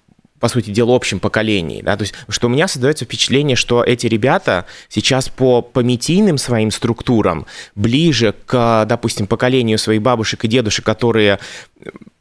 по 0.42 0.50
сути 0.50 0.72
дела, 0.72 0.96
общем 0.96 1.20
поколении. 1.20 1.82
Да? 1.82 1.96
То 1.96 2.02
есть, 2.02 2.16
что 2.28 2.48
у 2.48 2.50
меня 2.50 2.68
создается 2.68 3.06
впечатление, 3.06 3.56
что 3.56 3.84
эти 3.84 4.08
ребята 4.08 4.66
сейчас 4.90 5.30
по 5.30 5.62
понятийным 5.62 6.38
своим 6.38 6.72
структурам 6.72 7.46
ближе 7.76 8.34
к, 8.46 8.86
допустим, 8.86 9.28
поколению 9.28 9.78
своих 9.78 10.02
бабушек 10.02 10.44
и 10.44 10.48
дедушек, 10.48 10.84
которые 10.84 11.40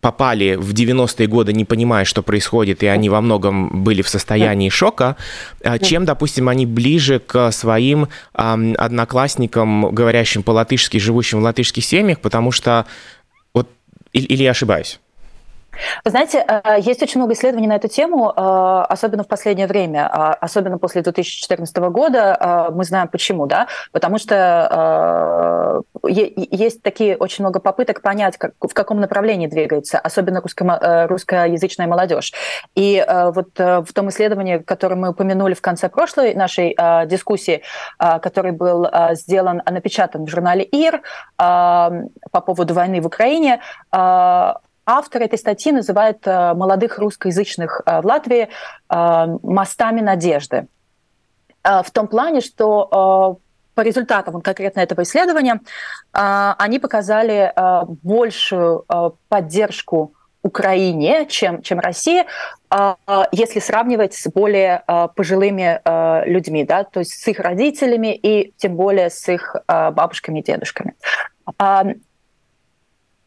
попали 0.01 0.55
в 0.55 0.73
90-е 0.73 1.27
годы, 1.27 1.53
не 1.53 1.65
понимая, 1.65 2.05
что 2.05 2.23
происходит, 2.23 2.83
и 2.83 2.87
они 2.87 3.09
во 3.09 3.21
многом 3.21 3.85
были 3.85 4.03
в 4.03 4.09
состоянии 4.09 4.69
шока, 4.69 5.17
а, 5.63 5.79
чем, 5.79 6.05
допустим, 6.05 6.49
они 6.49 6.67
ближе 6.67 7.21
к 7.21 7.51
своим 7.53 8.09
одноклассникам, 8.33 9.95
говорящим 9.95 10.43
по-латышски, 10.43 10.99
живущим 10.99 11.41
в 11.41 11.43
латышских 11.43 11.85
семьях, 11.85 12.21
потому 12.21 12.53
что 12.53 12.87
вот 13.55 13.69
или 14.13 14.43
я 14.43 14.51
ошибаюсь? 14.51 15.01
Вы 16.05 16.11
знаете, 16.11 16.45
э, 16.47 16.81
есть 16.81 17.03
очень 17.03 17.21
много 17.21 17.35
исследований 17.35 17.69
на 17.69 17.77
эту 17.77 17.89
тему, 17.89 18.31
э, 18.31 18.85
особенно 18.89 19.25
в 19.25 19.29
последнее 19.29 19.67
время, 19.67 20.09
а 20.11 20.35
особенно 20.35 20.79
после 20.79 21.03
2014 21.03 21.91
года. 21.91 22.37
Э, 22.41 22.73
мы 22.73 22.85
знаем 22.85 23.09
почему, 23.09 23.47
да? 23.47 23.69
Потому 23.93 24.19
что 24.19 25.83
есть 26.03 26.83
такие 26.83 27.17
очень 27.17 27.45
много 27.45 27.61
попыток 27.61 28.03
понять, 28.03 28.37
как, 28.37 28.53
в 28.61 28.73
каком 28.75 29.01
направлении 29.01 29.47
двигается, 29.47 29.99
особенно 29.99 30.41
русско 30.41 31.07
русскоязычная 31.09 31.87
молодежь. 31.87 32.33
И 32.75 33.05
вот 33.09 33.59
в 33.59 33.87
том 33.93 34.09
исследовании, 34.09 34.59
которое 34.59 34.97
мы 34.97 35.11
упомянули 35.11 35.55
в 35.55 35.61
конце 35.61 35.89
прошлой 35.89 36.35
нашей 36.35 36.77
дискуссии, 37.07 37.63
который 37.99 38.53
был 38.53 38.89
сделан, 39.13 39.63
напечатан 39.69 40.25
в 40.25 40.29
журнале 40.29 40.65
ИР 40.65 41.03
по 41.37 42.41
поводу 42.45 42.75
войны 42.75 43.01
в 43.01 43.07
Украине, 43.07 43.61
Автор 44.93 45.23
этой 45.23 45.39
статьи 45.39 45.71
называет 45.71 46.27
э, 46.27 46.53
молодых 46.55 46.99
русскоязычных 46.99 47.81
э, 47.87 48.01
в 48.01 48.07
Латвии 48.07 48.49
э, 48.49 49.27
мостами 49.43 50.01
надежды. 50.01 50.67
В 51.63 51.91
том 51.93 52.09
плане, 52.09 52.41
что 52.41 53.39
по 53.75 53.83
результатам 53.83 54.41
конкретно 54.41 54.81
этого 54.81 55.03
исследования 55.03 55.61
они 56.11 56.79
показали 56.79 57.53
большую 58.03 58.87
поддержку 59.29 60.15
Украине, 60.43 61.27
чем, 61.29 61.61
чем 61.61 61.79
России, 61.79 62.25
если 63.31 63.61
сравнивать 63.61 64.15
с 64.15 64.27
более 64.31 64.85
пожилыми 65.15 65.83
людьми, 66.27 66.65
да, 66.65 66.85
то 66.85 67.01
есть 67.01 67.13
с 67.13 67.29
их 67.29 67.41
родителями 67.41 68.15
и 68.15 68.55
тем 68.57 68.75
более 68.75 69.11
с 69.11 69.29
их 69.29 69.55
бабушками 69.69 70.39
и 70.39 70.43
дедушками. 70.43 70.95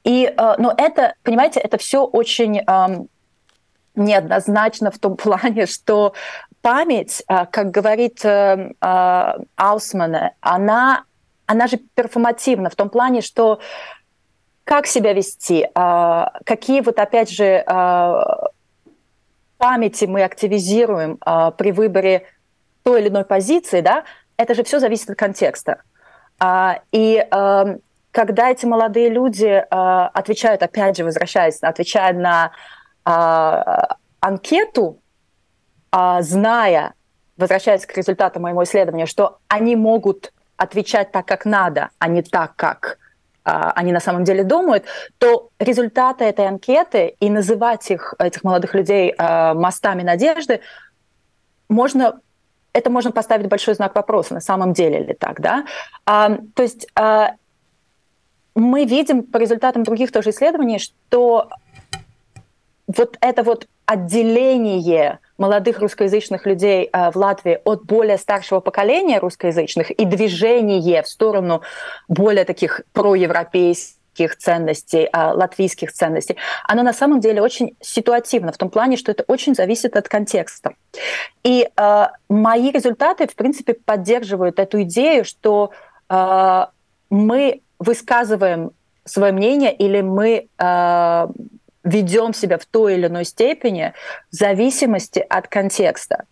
И, 0.03 0.25
э, 0.25 0.53
но 0.57 0.73
это, 0.77 1.15
понимаете, 1.23 1.59
это 1.59 1.77
все 1.77 2.05
очень 2.05 2.61
неоднозначно 3.95 4.91
в 4.91 4.99
том 4.99 5.15
плане, 5.17 5.65
что 5.65 6.13
память, 6.61 7.23
э, 7.27 7.45
как 7.45 7.71
говорит 7.71 8.23
э, 8.25 8.71
Аусман, 9.55 10.15
она, 10.41 11.03
она 11.45 11.67
же 11.67 11.77
перформативна 11.77 12.69
в 12.69 12.75
том 12.75 12.89
плане, 12.89 13.21
что 13.21 13.59
как 14.65 14.87
себя 14.87 15.11
вести, 15.11 15.67
какие 16.45 16.79
вот 16.79 16.97
опять 16.97 17.29
же 17.29 17.65
памяти 19.57 20.05
мы 20.05 20.23
активизируем 20.23 21.17
при 21.57 21.73
выборе 21.73 22.27
той 22.83 23.01
или 23.01 23.09
иной 23.09 23.25
позиции, 23.25 23.81
да, 23.81 24.05
это 24.37 24.55
же 24.55 24.63
все 24.63 24.79
зависит 24.79 25.09
от 25.09 25.17
контекста. 25.17 25.81
И 26.93 27.27
когда 28.13 28.51
эти 28.51 28.65
молодые 28.67 29.09
люди 29.09 29.45
э, 29.47 29.65
отвечают, 29.69 30.61
опять 30.61 30.95
же, 30.95 31.03
возвращаясь, 31.03 31.57
отвечая 31.61 32.13
на 32.13 32.51
э, 33.05 33.95
анкету, 34.19 34.99
э, 35.91 36.21
зная, 36.21 36.93
возвращаясь 37.37 37.87
к 37.87 37.97
результатам 37.97 38.43
моего 38.43 38.63
исследования, 38.63 39.07
что 39.07 39.39
они 39.47 39.75
могут 39.75 40.31
отвечать 40.57 41.11
так, 41.11 41.25
как 41.25 41.45
надо, 41.45 41.89
а 41.97 42.07
не 42.07 42.21
так, 42.21 42.55
как 42.55 42.99
они 43.45 43.91
на 43.91 43.99
самом 43.99 44.23
деле 44.23 44.45
думают, 44.45 44.85
то 45.17 45.49
результаты 45.59 46.23
этой 46.23 46.47
анкеты 46.47 47.17
и 47.19 47.29
называть 47.29 47.91
их, 47.91 48.13
этих 48.17 48.41
молодых 48.45 48.73
людей 48.73 49.13
мостами 49.17 50.01
надежды, 50.01 50.61
можно 51.67 52.21
это 52.71 52.89
можно 52.89 53.11
поставить 53.11 53.47
большой 53.47 53.75
знак 53.75 53.95
вопроса, 53.95 54.33
на 54.33 54.39
самом 54.39 54.71
деле 54.71 55.03
ли 55.03 55.13
так, 55.13 55.41
да? 55.41 55.65
А, 56.05 56.37
то 56.55 56.63
есть 56.63 56.87
а, 56.95 57.33
мы 58.55 58.85
видим 58.85 59.23
по 59.23 59.37
результатам 59.37 59.83
других 59.83 60.11
тоже 60.11 60.29
исследований, 60.29 60.79
что 60.79 61.49
вот 62.87 63.17
это 63.21 63.43
вот 63.43 63.67
отделение 63.85 65.19
молодых 65.37 65.79
русскоязычных 65.79 66.45
людей 66.45 66.89
э, 66.91 67.11
в 67.11 67.15
Латвии 67.15 67.59
от 67.63 67.83
более 67.83 68.17
старшего 68.17 68.59
поколения 68.59 69.19
русскоязычных 69.19 69.91
и 69.91 70.05
движение 70.05 71.01
в 71.01 71.07
сторону 71.07 71.61
более 72.07 72.45
таких 72.45 72.81
проевропейских 72.93 74.37
ценностей, 74.37 75.09
э, 75.11 75.31
латвийских 75.33 75.91
ценностей, 75.91 76.37
оно 76.65 76.83
на 76.83 76.93
самом 76.93 77.19
деле 77.19 77.41
очень 77.41 77.75
ситуативно 77.81 78.51
в 78.51 78.57
том 78.57 78.69
плане, 78.69 78.95
что 78.95 79.11
это 79.11 79.23
очень 79.27 79.55
зависит 79.55 79.97
от 79.97 80.07
контекста. 80.07 80.73
И 81.43 81.67
э, 81.75 82.07
мои 82.29 82.71
результаты, 82.71 83.27
в 83.27 83.35
принципе, 83.35 83.73
поддерживают 83.73 84.59
эту 84.59 84.83
идею, 84.83 85.25
что 85.25 85.71
э, 86.09 86.65
мы 87.09 87.61
высказываем 87.83 88.71
свое 89.05 89.33
мнение 89.33 89.73
или 89.73 90.01
мы 90.01 90.47
э, 90.57 91.27
ведем 91.83 92.33
себя 92.33 92.57
в 92.57 92.65
той 92.65 92.95
или 92.95 93.07
иной 93.07 93.25
степени 93.25 93.93
в 94.31 94.35
зависимости 94.35 95.23
от 95.27 95.47
контекста. 95.47 96.23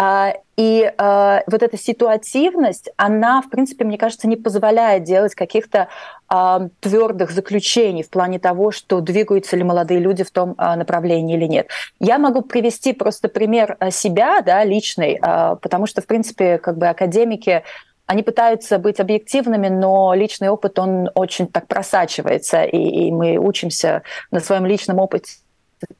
Э, 0.00 0.32
и 0.56 0.82
э, 0.82 1.40
вот 1.46 1.62
эта 1.62 1.78
ситуативность, 1.78 2.90
она, 2.96 3.42
в 3.42 3.50
принципе, 3.50 3.84
мне 3.84 3.98
кажется, 3.98 4.26
не 4.26 4.36
позволяет 4.36 5.04
делать 5.04 5.34
каких-то 5.34 5.88
э, 6.32 6.68
твердых 6.80 7.30
заключений 7.30 8.02
в 8.02 8.10
плане 8.10 8.38
того, 8.38 8.72
что 8.72 9.00
двигаются 9.00 9.56
ли 9.56 9.62
молодые 9.62 10.00
люди 10.00 10.24
в 10.24 10.30
том 10.30 10.54
э, 10.58 10.74
направлении 10.74 11.36
или 11.36 11.46
нет. 11.46 11.68
Я 12.00 12.18
могу 12.18 12.42
привести 12.42 12.92
просто 12.92 13.28
пример 13.28 13.76
себя, 13.90 14.40
да, 14.40 14.64
личный, 14.64 15.20
э, 15.22 15.56
потому 15.62 15.86
что, 15.86 16.02
в 16.02 16.06
принципе, 16.06 16.58
как 16.58 16.78
бы 16.78 16.88
академики 16.88 17.62
они 18.06 18.22
пытаются 18.22 18.78
быть 18.78 19.00
объективными, 19.00 19.68
но 19.68 20.14
личный 20.14 20.48
опыт, 20.48 20.78
он 20.78 21.10
очень 21.14 21.48
так 21.48 21.66
просачивается, 21.66 22.62
и, 22.62 22.76
и 22.76 23.12
мы 23.12 23.36
учимся 23.36 24.02
на 24.30 24.40
своем 24.40 24.66
личном 24.66 24.98
опыте 24.98 25.32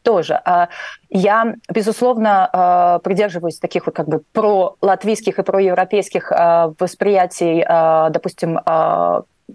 тоже. 0.02 0.40
А 0.44 0.68
я, 1.10 1.54
безусловно, 1.72 2.48
а, 2.52 2.98
придерживаюсь 3.00 3.58
таких 3.58 3.86
вот 3.86 3.94
как 3.94 4.08
бы 4.08 4.22
про-латвийских 4.32 5.38
и 5.38 5.42
про-европейских 5.42 6.32
а, 6.32 6.72
восприятий, 6.78 7.64
допустим, 8.10 8.58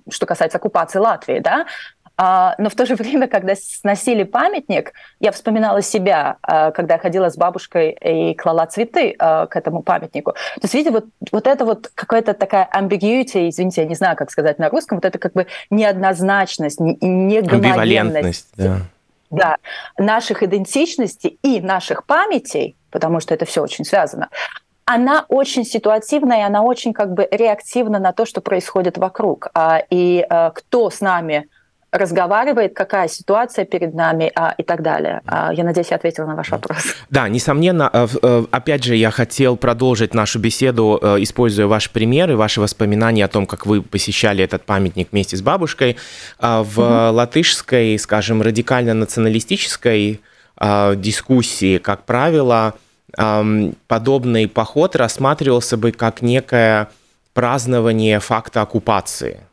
что 0.09 0.25
касается 0.25 0.57
оккупации 0.57 0.99
Латвии, 0.99 1.39
да, 1.39 1.65
но 2.17 2.69
в 2.69 2.75
то 2.75 2.85
же 2.85 2.95
время, 2.95 3.27
когда 3.27 3.55
сносили 3.55 4.23
памятник, 4.23 4.93
я 5.19 5.31
вспоминала 5.31 5.81
себя, 5.81 6.37
а, 6.41 6.71
когда 6.71 6.95
я 6.95 6.99
ходила 6.99 7.29
с 7.29 7.37
бабушкой 7.37 7.91
и 7.91 8.35
клала 8.35 8.65
цветы 8.67 9.15
а, 9.17 9.47
к 9.47 9.55
этому 9.55 9.81
памятнику. 9.81 10.33
То 10.33 10.61
есть, 10.63 10.73
видите, 10.73 10.91
вот, 10.91 11.05
вот 11.31 11.47
это 11.47 11.65
вот 11.65 11.89
какая-то 11.95 12.33
такая 12.33 12.69
ambiguity, 12.75 13.49
извините, 13.49 13.81
я 13.81 13.87
не 13.87 13.95
знаю, 13.95 14.15
как 14.15 14.29
сказать 14.29 14.59
на 14.59 14.69
русском, 14.69 14.97
вот 14.97 15.05
это 15.05 15.17
как 15.17 15.33
бы 15.33 15.47
неоднозначность, 15.69 16.79
негомогенность. 16.79 18.49
Да. 18.55 18.77
Да, 19.31 19.55
наших 19.97 20.43
идентичностей 20.43 21.39
и 21.41 21.61
наших 21.61 22.05
памятей, 22.05 22.75
потому 22.91 23.21
что 23.21 23.33
это 23.33 23.45
все 23.45 23.61
очень 23.61 23.85
связано, 23.85 24.27
она 24.83 25.25
очень 25.29 25.63
ситуативная, 25.63 26.45
она 26.45 26.63
очень 26.63 26.91
как 26.91 27.13
бы 27.13 27.25
реактивна 27.31 27.97
на 27.97 28.11
то, 28.11 28.25
что 28.25 28.41
происходит 28.41 28.97
вокруг. 28.97 29.47
И 29.89 30.27
кто 30.53 30.89
с 30.89 30.99
нами 30.99 31.47
разговаривает, 31.91 32.73
какая 32.73 33.07
ситуация 33.09 33.65
перед 33.65 33.93
нами 33.93 34.31
а, 34.35 34.55
и 34.57 34.63
так 34.63 34.81
далее. 34.81 35.21
А, 35.25 35.51
я 35.53 35.63
надеюсь, 35.63 35.91
я 35.91 35.97
ответила 35.97 36.25
на 36.25 36.35
ваш 36.35 36.49
вопрос. 36.49 36.95
Да, 37.09 37.27
несомненно. 37.27 37.89
Э, 37.91 38.07
э, 38.21 38.45
опять 38.49 38.83
же, 38.85 38.95
я 38.95 39.11
хотел 39.11 39.57
продолжить 39.57 40.13
нашу 40.13 40.39
беседу, 40.39 40.97
э, 41.01 41.17
используя 41.19 41.67
ваши 41.67 41.89
примеры, 41.91 42.37
ваши 42.37 42.61
воспоминания 42.61 43.25
о 43.25 43.27
том, 43.27 43.45
как 43.45 43.65
вы 43.65 43.81
посещали 43.81 44.43
этот 44.43 44.63
памятник 44.63 45.09
вместе 45.11 45.35
с 45.35 45.41
бабушкой. 45.41 45.97
А, 46.39 46.63
в 46.63 46.79
mm-hmm. 46.79 47.11
латышской, 47.11 47.99
скажем, 47.99 48.41
радикально-националистической 48.41 50.21
дискуссии, 50.95 51.79
как 51.79 52.03
правило, 52.03 52.75
подобный 53.87 54.47
поход 54.47 54.95
рассматривался 54.95 55.75
бы 55.75 55.91
как 55.91 56.21
некое 56.21 56.87
празднование 57.33 58.19
факта 58.19 58.61
оккупации– 58.61 59.39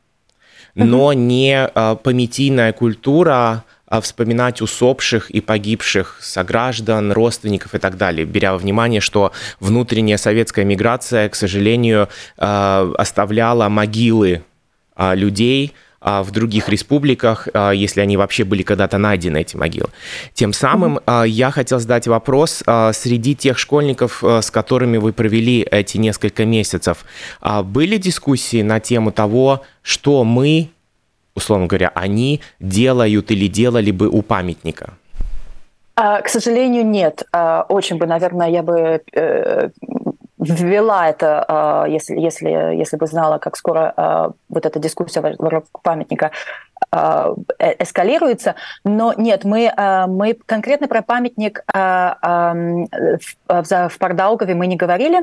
но 0.84 1.12
не 1.12 1.56
а, 1.56 1.96
понятийная 1.96 2.72
культура 2.72 3.64
а 3.90 4.02
вспоминать 4.02 4.60
усопших 4.60 5.30
и 5.30 5.40
погибших 5.40 6.18
сограждан, 6.20 7.10
родственников 7.10 7.74
и 7.74 7.78
так 7.78 7.96
далее, 7.96 8.26
беря 8.26 8.52
во 8.52 8.58
внимание, 8.58 9.00
что 9.00 9.32
внутренняя 9.60 10.18
советская 10.18 10.66
миграция, 10.66 11.26
к 11.30 11.34
сожалению, 11.34 12.10
а, 12.36 12.92
оставляла 12.98 13.70
могилы 13.70 14.44
людей, 15.14 15.74
в 16.00 16.30
других 16.30 16.68
республиках, 16.68 17.48
а, 17.52 17.70
если 17.72 18.00
они 18.00 18.16
вообще 18.16 18.44
были 18.44 18.62
когда-то 18.62 18.98
найдены, 18.98 19.40
эти 19.40 19.56
могилы. 19.56 19.88
Тем 20.32 20.52
самым 20.52 20.98
mm-hmm. 20.98 21.28
я 21.28 21.50
хотел 21.50 21.80
задать 21.80 22.06
вопрос, 22.06 22.62
среди 22.92 23.34
тех 23.34 23.58
школьников, 23.58 24.22
с 24.22 24.50
которыми 24.50 24.98
вы 24.98 25.12
провели 25.12 25.62
эти 25.62 25.98
несколько 25.98 26.44
месяцев, 26.44 27.04
были 27.64 27.96
дискуссии 27.96 28.62
на 28.62 28.80
тему 28.80 29.12
того, 29.12 29.62
что 29.82 30.24
мы, 30.24 30.70
условно 31.34 31.66
говоря, 31.66 31.90
они 31.94 32.40
делают 32.60 33.30
или 33.30 33.48
делали 33.48 33.90
бы 33.90 34.08
у 34.08 34.22
памятника? 34.22 34.94
К 35.94 36.28
сожалению, 36.28 36.86
нет. 36.86 37.24
Очень 37.68 37.98
бы, 37.98 38.06
наверное, 38.06 38.48
я 38.48 38.62
бы 38.62 39.02
э, 39.12 39.70
ввела 40.38 41.08
это, 41.08 41.44
а, 41.48 41.86
если, 41.86 42.18
если, 42.18 42.48
если 42.76 42.96
бы 42.96 43.06
знала, 43.06 43.38
как 43.38 43.56
скоро 43.56 43.92
а, 43.96 44.30
вот 44.48 44.66
эта 44.66 44.78
дискуссия 44.78 45.20
вокруг 45.20 45.64
памятника 45.82 46.30
а, 46.90 47.34
э, 47.58 47.82
эскалируется. 47.82 48.54
Но 48.84 49.12
нет, 49.16 49.44
мы, 49.44 49.72
мы 50.08 50.38
конкретно 50.46 50.86
про 50.88 51.02
памятник 51.02 51.62
в, 51.74 52.88
в 53.48 53.98
Пардаугове 53.98 54.54
мы 54.54 54.66
не 54.66 54.76
говорили, 54.76 55.20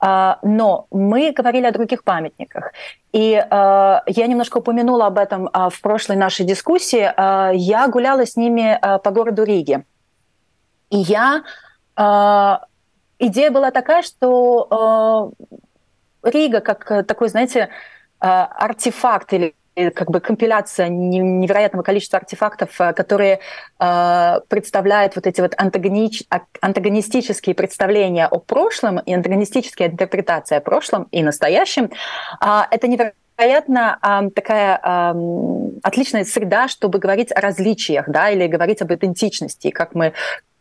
но 0.00 0.86
мы 0.90 1.32
говорили 1.32 1.66
о 1.66 1.72
других 1.72 2.04
памятниках. 2.04 2.72
И 3.12 3.30
я 3.30 4.02
немножко 4.06 4.58
упомянула 4.58 5.06
об 5.06 5.18
этом 5.18 5.48
в 5.52 5.80
прошлой 5.80 6.16
нашей 6.16 6.44
дискуссии. 6.44 7.10
Я 7.56 7.88
гуляла 7.88 8.26
с 8.26 8.36
ними 8.36 8.78
по 9.02 9.10
городу 9.10 9.44
Риге. 9.44 9.84
И 10.90 10.98
я 10.98 11.42
идея 13.18 13.50
была 13.50 13.70
такая, 13.70 14.02
что 14.02 15.32
э, 16.22 16.30
Рига 16.30 16.60
как 16.60 16.90
э, 16.90 17.02
такой, 17.02 17.28
знаете, 17.28 17.68
э, 18.20 18.26
артефакт 18.26 19.32
или 19.32 19.54
как 19.94 20.10
бы 20.10 20.20
компиляция 20.20 20.88
невероятного 20.88 21.82
количества 21.82 22.18
артефактов, 22.18 22.80
э, 22.80 22.92
которые 22.92 23.40
э, 23.78 24.40
представляют 24.48 25.16
вот 25.16 25.26
эти 25.26 25.40
вот 25.40 25.54
антагони... 25.56 26.10
антагонистические 26.60 27.54
представления 27.54 28.26
о 28.26 28.38
прошлом 28.38 28.98
и 28.98 29.12
антагонистические 29.14 29.88
интерпретации 29.88 30.56
о 30.56 30.60
прошлом 30.60 31.04
и 31.12 31.22
настоящем. 31.22 31.90
Э, 32.44 32.62
это 32.70 32.88
невероятно 32.88 33.98
э, 34.02 34.30
такая 34.30 34.80
э, 34.82 35.14
отличная 35.82 36.24
среда, 36.24 36.68
чтобы 36.68 36.98
говорить 36.98 37.30
о 37.32 37.40
различиях, 37.40 38.08
да, 38.08 38.30
или 38.30 38.46
говорить 38.46 38.82
об 38.82 38.92
идентичности, 38.92 39.70
как 39.70 39.94
мы, 39.94 40.12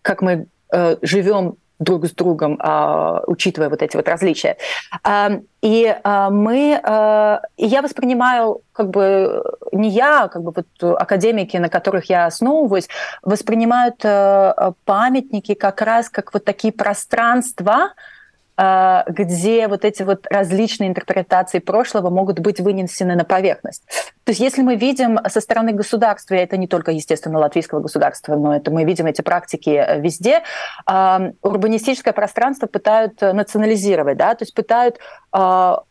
как 0.04 0.22
мы 0.22 0.48
э, 0.72 0.98
живем 1.02 1.58
друг 1.80 2.06
с 2.06 2.12
другом, 2.12 2.58
а, 2.60 3.22
учитывая 3.28 3.70
вот 3.70 3.82
эти 3.82 3.96
вот 3.96 4.08
различия. 4.08 4.58
А, 5.04 5.40
и 5.62 5.96
а, 6.04 6.30
мы, 6.30 6.82
я 7.58 7.82
воспринимаю, 7.82 8.62
как 8.74 8.90
бы 8.90 9.44
не 9.72 9.90
я, 9.90 10.28
как 10.28 10.44
бы 10.44 10.54
вот 10.56 10.98
академики, 11.00 11.58
на 11.58 11.70
которых 11.70 12.10
я 12.10 12.26
основываюсь, 12.26 12.88
воспринимают 13.22 13.98
памятники 14.86 15.54
как 15.54 15.82
раз 15.82 16.10
как 16.10 16.34
вот 16.34 16.46
такие 16.46 16.72
пространства, 16.72 17.94
где 18.58 19.68
вот 19.68 19.86
эти 19.86 20.02
вот 20.02 20.26
различные 20.32 20.90
интерпретации 20.90 21.60
прошлого 21.60 22.10
могут 22.10 22.40
быть 22.40 22.60
вынесены 22.60 23.16
на 23.16 23.24
поверхность. 23.24 23.84
То 24.24 24.32
есть 24.32 24.42
если 24.42 24.62
мы 24.62 24.76
видим 24.76 25.20
со 25.30 25.40
стороны 25.40 25.72
государства, 25.72 26.34
и 26.34 26.40
это 26.40 26.58
не 26.58 26.68
только, 26.68 26.92
естественно, 26.92 27.40
латвийского 27.40 27.80
государства, 27.80 28.36
но 28.36 28.56
это 28.56 28.72
мы 28.72 28.84
видим 28.84 29.06
эти 29.06 29.22
практики 29.22 29.70
э, 29.70 30.02
везде, 30.02 30.42
а, 30.86 31.32
урбанистическое 31.42 32.14
пространство 32.14 32.68
пытают 32.68 33.22
национализировать, 33.22 34.18
да, 34.18 34.36
то 34.36 34.44
есть 34.44 34.54
пытают 34.54 34.98
а, 35.32 35.84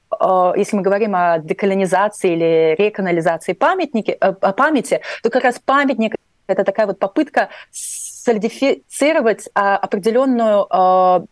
если 0.57 0.77
мы 0.77 0.83
говорим 0.83 1.17
о 1.17 1.39
деколонизации 1.39 2.33
или 2.33 2.75
реканализации 2.79 3.55
памятники, 3.55 4.17
э, 4.21 4.33
памяти, 4.33 5.01
то 5.23 5.31
как 5.31 5.45
раз 5.45 5.59
памятник 5.65 6.15
это 6.47 6.63
такая 6.63 6.87
вот 6.87 6.99
попытка 6.99 7.49
солидифицировать 7.71 9.49
определенную 9.55 11.27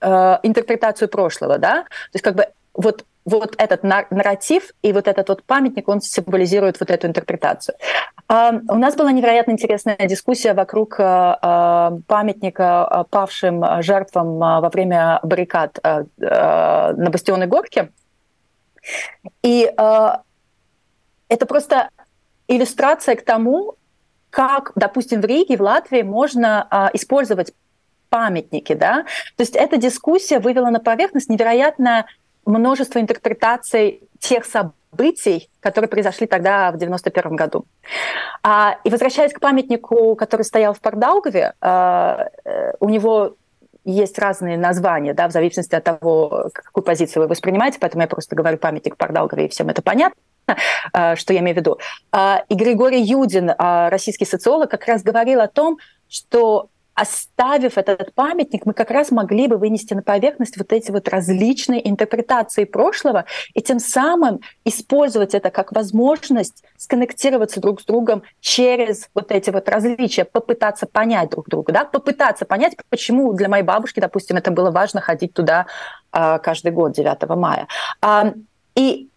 э, 0.00 0.38
интерпретацию 0.42 1.08
прошлого, 1.08 1.58
да, 1.58 1.82
то 1.82 2.14
есть 2.14 2.24
как 2.24 2.34
бы 2.34 2.46
вот 2.74 3.04
вот 3.24 3.54
этот 3.58 3.82
нарратив 3.82 4.70
и 4.82 4.92
вот 4.92 5.06
этот 5.06 5.28
вот 5.28 5.42
памятник, 5.44 5.88
он 5.88 6.00
символизирует 6.00 6.80
вот 6.80 6.90
эту 6.90 7.06
интерпретацию. 7.06 7.76
А, 8.28 8.52
у 8.68 8.76
нас 8.76 8.96
была 8.96 9.12
невероятно 9.12 9.52
интересная 9.52 9.96
дискуссия 9.96 10.54
вокруг 10.54 10.98
а, 10.98 11.38
а, 11.40 11.98
памятника 12.06 13.06
павшим 13.10 13.82
жертвам 13.82 14.38
во 14.38 14.68
время 14.68 15.20
баррикад 15.22 15.78
на 16.16 17.10
Бастионной 17.10 17.46
горке. 17.46 17.90
И 19.42 19.70
это 21.28 21.46
просто 21.46 21.90
иллюстрация 22.48 23.14
к 23.14 23.24
тому, 23.24 23.74
как, 24.30 24.72
допустим, 24.74 25.20
в 25.20 25.24
Риге, 25.24 25.56
в 25.56 25.62
Латвии 25.62 26.02
можно 26.02 26.90
использовать 26.94 27.52
памятники, 28.10 28.74
да. 28.74 29.04
То 29.36 29.42
есть 29.42 29.56
эта 29.56 29.78
дискуссия 29.78 30.38
вывела 30.40 30.68
на 30.68 30.80
поверхность 30.80 31.30
невероятное 31.30 32.06
множество 32.44 32.98
интерпретаций 32.98 34.02
тех 34.18 34.44
событий, 34.44 35.48
которые 35.60 35.88
произошли 35.88 36.26
тогда 36.26 36.72
в 36.72 36.76
91 36.76 37.36
году. 37.36 37.64
А, 38.42 38.76
и 38.84 38.90
возвращаясь 38.90 39.32
к 39.32 39.40
памятнику, 39.40 40.14
который 40.16 40.42
стоял 40.42 40.74
в 40.74 40.80
Пардаугове, 40.80 41.54
а, 41.60 42.28
э, 42.44 42.72
у 42.80 42.88
него 42.88 43.36
есть 43.84 44.18
разные 44.18 44.58
названия, 44.58 45.14
да, 45.14 45.28
в 45.28 45.32
зависимости 45.32 45.74
от 45.74 45.84
того, 45.84 46.50
какую 46.52 46.84
позицию 46.84 47.22
вы 47.22 47.28
воспринимаете, 47.28 47.78
поэтому 47.80 48.02
я 48.02 48.08
просто 48.08 48.36
говорю 48.36 48.58
памятник 48.58 48.96
Пардаугове, 48.96 49.46
и 49.46 49.48
всем 49.48 49.68
это 49.68 49.80
понятно 49.80 50.20
а, 50.92 51.16
что 51.16 51.32
я 51.32 51.40
имею 51.40 51.54
в 51.54 51.60
виду. 51.60 51.78
А, 52.12 52.44
и 52.48 52.54
Григорий 52.54 53.02
Юдин, 53.02 53.52
российский 53.58 54.24
социолог, 54.24 54.70
как 54.70 54.86
раз 54.86 55.02
говорил 55.02 55.40
о 55.40 55.48
том, 55.48 55.78
что 56.08 56.68
оставив 57.00 57.78
этот 57.78 58.14
памятник, 58.14 58.66
мы 58.66 58.74
как 58.74 58.90
раз 58.90 59.10
могли 59.10 59.46
бы 59.46 59.56
вынести 59.56 59.94
на 59.94 60.02
поверхность 60.02 60.58
вот 60.58 60.70
эти 60.70 60.90
вот 60.90 61.08
различные 61.08 61.88
интерпретации 61.88 62.64
прошлого 62.64 63.24
и 63.54 63.62
тем 63.62 63.78
самым 63.78 64.40
использовать 64.66 65.34
это 65.34 65.50
как 65.50 65.72
возможность 65.72 66.62
сконнектироваться 66.76 67.58
друг 67.60 67.80
с 67.80 67.84
другом 67.84 68.22
через 68.40 69.08
вот 69.14 69.32
эти 69.32 69.48
вот 69.48 69.66
различия, 69.70 70.26
попытаться 70.26 70.86
понять 70.86 71.30
друг 71.30 71.48
друга, 71.48 71.72
да, 71.72 71.84
попытаться 71.86 72.44
понять, 72.44 72.76
почему 72.90 73.32
для 73.32 73.48
моей 73.48 73.64
бабушки, 73.64 73.98
допустим, 74.00 74.36
это 74.36 74.50
было 74.50 74.70
важно 74.70 75.00
ходить 75.00 75.32
туда 75.32 75.66
а, 76.12 76.38
каждый 76.38 76.72
год 76.72 76.92
9 76.92 77.28
мая. 77.30 77.66
И 78.76 79.09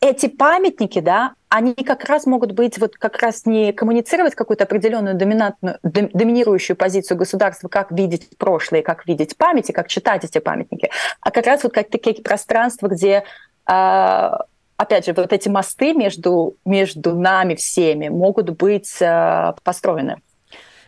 эти 0.00 0.28
памятники, 0.28 1.00
да, 1.00 1.34
они 1.48 1.74
как 1.74 2.04
раз 2.04 2.26
могут 2.26 2.52
быть 2.52 2.78
вот 2.78 2.96
как 2.96 3.18
раз 3.18 3.46
не 3.46 3.72
коммуницировать 3.72 4.34
какую-то 4.34 4.64
определенную 4.64 5.16
доминантную, 5.16 5.78
доминирующую 5.82 6.76
позицию 6.76 7.16
государства, 7.16 7.68
как 7.68 7.90
видеть 7.90 8.28
прошлое, 8.36 8.82
как 8.82 9.06
видеть 9.06 9.36
памяти, 9.36 9.72
как 9.72 9.88
читать 9.88 10.24
эти 10.24 10.38
памятники, 10.38 10.90
а 11.20 11.30
как 11.30 11.46
раз 11.46 11.64
вот 11.64 11.72
как 11.72 11.90
такие 11.90 12.22
пространства, 12.22 12.88
где 12.88 13.24
э, 13.66 14.30
опять 14.78 15.06
же, 15.06 15.12
вот 15.12 15.32
эти 15.32 15.48
мосты 15.48 15.92
между, 15.92 16.56
между 16.64 17.14
нами 17.14 17.54
всеми 17.56 18.08
могут 18.08 18.50
быть 18.50 18.96
э, 19.00 19.52
построены. 19.64 20.16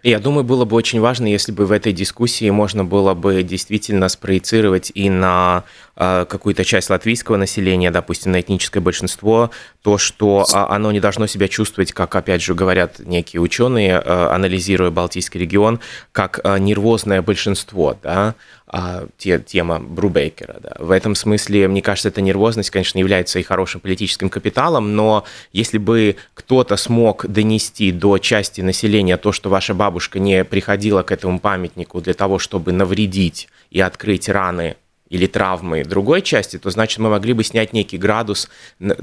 Я 0.03 0.18
думаю, 0.18 0.44
было 0.44 0.64
бы 0.64 0.77
очень 0.77 1.01
важно, 1.01 1.27
если 1.27 1.53
бы 1.53 1.66
в 1.66 1.73
этой 1.73 1.92
дискуссии 1.92 2.49
можно 2.49 2.85
было 2.85 3.12
бы 3.12 3.42
действительно 3.42 4.09
спроецировать 4.09 4.90
и 4.94 5.11
на 5.11 5.64
какую-то 6.00 6.64
часть 6.64 6.88
латвийского 6.88 7.36
населения, 7.36 7.90
допустим, 7.90 8.32
на 8.32 8.40
этническое 8.40 8.82
большинство, 8.82 9.50
то, 9.82 9.98
что 9.98 10.46
э, 10.48 10.56
оно 10.56 10.92
не 10.92 11.00
должно 11.00 11.26
себя 11.26 11.46
чувствовать, 11.46 11.92
как, 11.92 12.14
опять 12.14 12.42
же, 12.42 12.54
говорят 12.54 13.00
некие 13.00 13.42
ученые, 13.42 14.02
э, 14.02 14.26
анализируя 14.30 14.90
Балтийский 14.90 15.40
регион, 15.40 15.80
как 16.12 16.40
нервозное 16.58 17.20
большинство, 17.20 17.98
да, 18.02 18.34
а, 18.72 19.08
те, 19.18 19.40
тема 19.40 19.80
Брубейкера. 19.80 20.58
Да. 20.62 20.76
В 20.78 20.92
этом 20.92 21.16
смысле, 21.16 21.66
мне 21.66 21.82
кажется, 21.82 22.08
эта 22.08 22.20
нервозность, 22.20 22.70
конечно, 22.70 23.00
является 23.00 23.40
и 23.40 23.42
хорошим 23.42 23.80
политическим 23.80 24.30
капиталом, 24.30 24.94
но 24.94 25.24
если 25.52 25.78
бы 25.78 26.14
кто-то 26.34 26.76
смог 26.76 27.26
донести 27.26 27.90
до 27.90 28.18
части 28.18 28.60
населения 28.60 29.16
то, 29.16 29.32
что 29.32 29.50
ваша 29.50 29.74
бабушка 29.74 30.20
не 30.20 30.44
приходила 30.44 31.02
к 31.02 31.10
этому 31.10 31.40
памятнику 31.40 32.00
для 32.00 32.14
того, 32.14 32.38
чтобы 32.38 32.70
навредить 32.70 33.48
и 33.72 33.80
открыть 33.80 34.28
раны 34.28 34.76
или 35.11 35.27
травмы 35.27 35.85
другой 35.85 36.23
части, 36.23 36.59
то 36.59 36.70
значит 36.70 36.99
мы 36.99 37.11
могли 37.11 37.35
бы 37.35 37.44
снять 37.44 37.73
некий 37.73 37.99
градус 37.99 38.49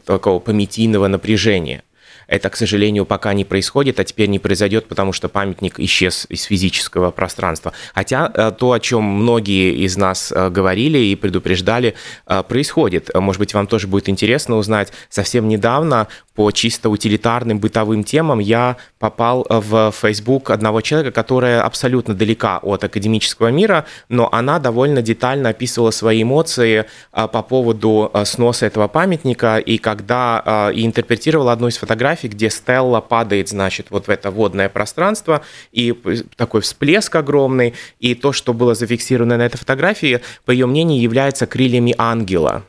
такого 0.06 0.39
пометийного 0.39 1.08
напряжения. 1.08 1.84
Это, 2.28 2.50
к 2.50 2.56
сожалению, 2.56 3.06
пока 3.06 3.34
не 3.34 3.46
происходит, 3.46 4.00
а 4.00 4.04
теперь 4.04 4.28
не 4.28 4.40
произойдет, 4.40 4.88
потому 4.88 5.13
что 5.13 5.30
памятник 5.30 5.80
исчез 5.80 6.26
из 6.30 6.44
физического 6.44 7.12
пространства. 7.12 7.74
Хотя 7.96 8.32
э, 8.34 8.52
то, 8.58 8.74
о 8.74 8.80
чем 8.80 9.04
многие 9.04 9.74
из 9.86 9.98
нас 9.98 10.32
э, 10.32 10.50
говорили 10.50 10.98
и 10.98 11.16
предупреждали, 11.16 11.96
э, 12.28 12.44
происходит. 12.44 13.10
Может 13.13 13.40
быть, 13.40 13.54
вам 13.54 13.68
тоже 13.68 13.88
будет 13.88 14.10
интересно 14.10 14.58
узнать. 14.58 14.92
Совсем 15.10 15.48
недавно 15.48 16.08
по 16.36 16.52
чисто 16.52 16.90
утилитарным 16.90 17.60
бытовым 17.60 18.04
темам 18.04 18.40
я 18.40 18.78
попал 19.00 19.46
в 19.50 19.92
Facebook 20.00 20.52
одного 20.52 20.82
человека, 20.82 21.12
которая 21.12 21.63
абсолютно 21.63 22.13
далека 22.13 22.60
от 22.62 22.84
академического 22.84 23.48
мира, 23.48 23.86
но 24.10 24.30
она 24.32 24.60
довольно 24.60 25.02
детально 25.02 25.50
описывала 25.50 25.90
свои 25.90 26.22
эмоции 26.22 26.86
по 27.12 27.42
поводу 27.42 28.12
сноса 28.26 28.68
этого 28.68 28.88
памятника, 28.88 29.58
и 29.58 29.80
когда 29.80 30.72
и 30.76 30.86
интерпретировала 30.86 31.54
одну 31.54 31.70
из 31.70 31.78
фотографий, 31.78 32.16
фотографий, 32.17 32.27
где 32.27 32.49
Стелла 32.49 33.01
падает, 33.01 33.49
значит, 33.49 33.88
вот 33.89 34.08
в 34.08 34.10
это 34.10 34.32
водное 34.32 34.69
пространство, 34.69 35.41
и 35.71 35.93
такой 36.36 36.62
всплеск 36.62 37.15
огромный, 37.15 37.73
и 37.99 38.15
то, 38.15 38.34
что 38.34 38.53
было 38.53 38.73
зафиксировано 38.73 39.38
на 39.38 39.45
этой 39.45 39.58
фотографии, 39.58 40.19
по 40.45 40.51
ее 40.51 40.65
мнению, 40.65 41.01
является 41.01 41.45
крыльями 41.45 41.93
ангела. 41.97 42.63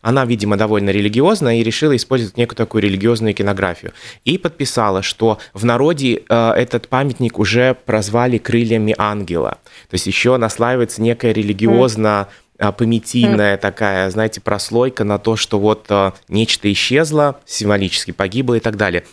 Она, 0.00 0.24
видимо, 0.24 0.56
довольно 0.56 0.90
религиозна 0.90 1.58
и 1.58 1.64
решила 1.64 1.94
использовать 1.94 2.36
некую 2.36 2.56
такую 2.56 2.82
религиозную 2.82 3.34
кинографию. 3.34 3.92
И 4.24 4.38
подписала, 4.38 5.02
что 5.02 5.38
в 5.54 5.64
народе 5.64 6.22
э, 6.28 6.52
этот 6.56 6.88
памятник 6.88 7.38
уже 7.38 7.74
прозвали 7.74 8.38
крыльями 8.38 8.94
ангела. 8.96 9.58
То 9.90 9.94
есть 9.94 10.06
еще 10.06 10.36
наслаивается 10.36 11.02
некая 11.02 11.32
религиозно 11.32 12.20
а, 12.20 12.28
понятийная 12.58 13.56
mm. 13.56 13.60
такая, 13.60 14.10
знаете, 14.10 14.40
прослойка 14.40 15.04
на 15.04 15.18
то, 15.18 15.36
что 15.36 15.58
вот 15.58 15.86
а, 15.90 16.12
нечто 16.28 16.70
исчезло, 16.72 17.40
символически 17.46 18.10
погибло 18.10 18.54
и 18.54 18.60
так 18.60 18.76
далее. 18.76 19.04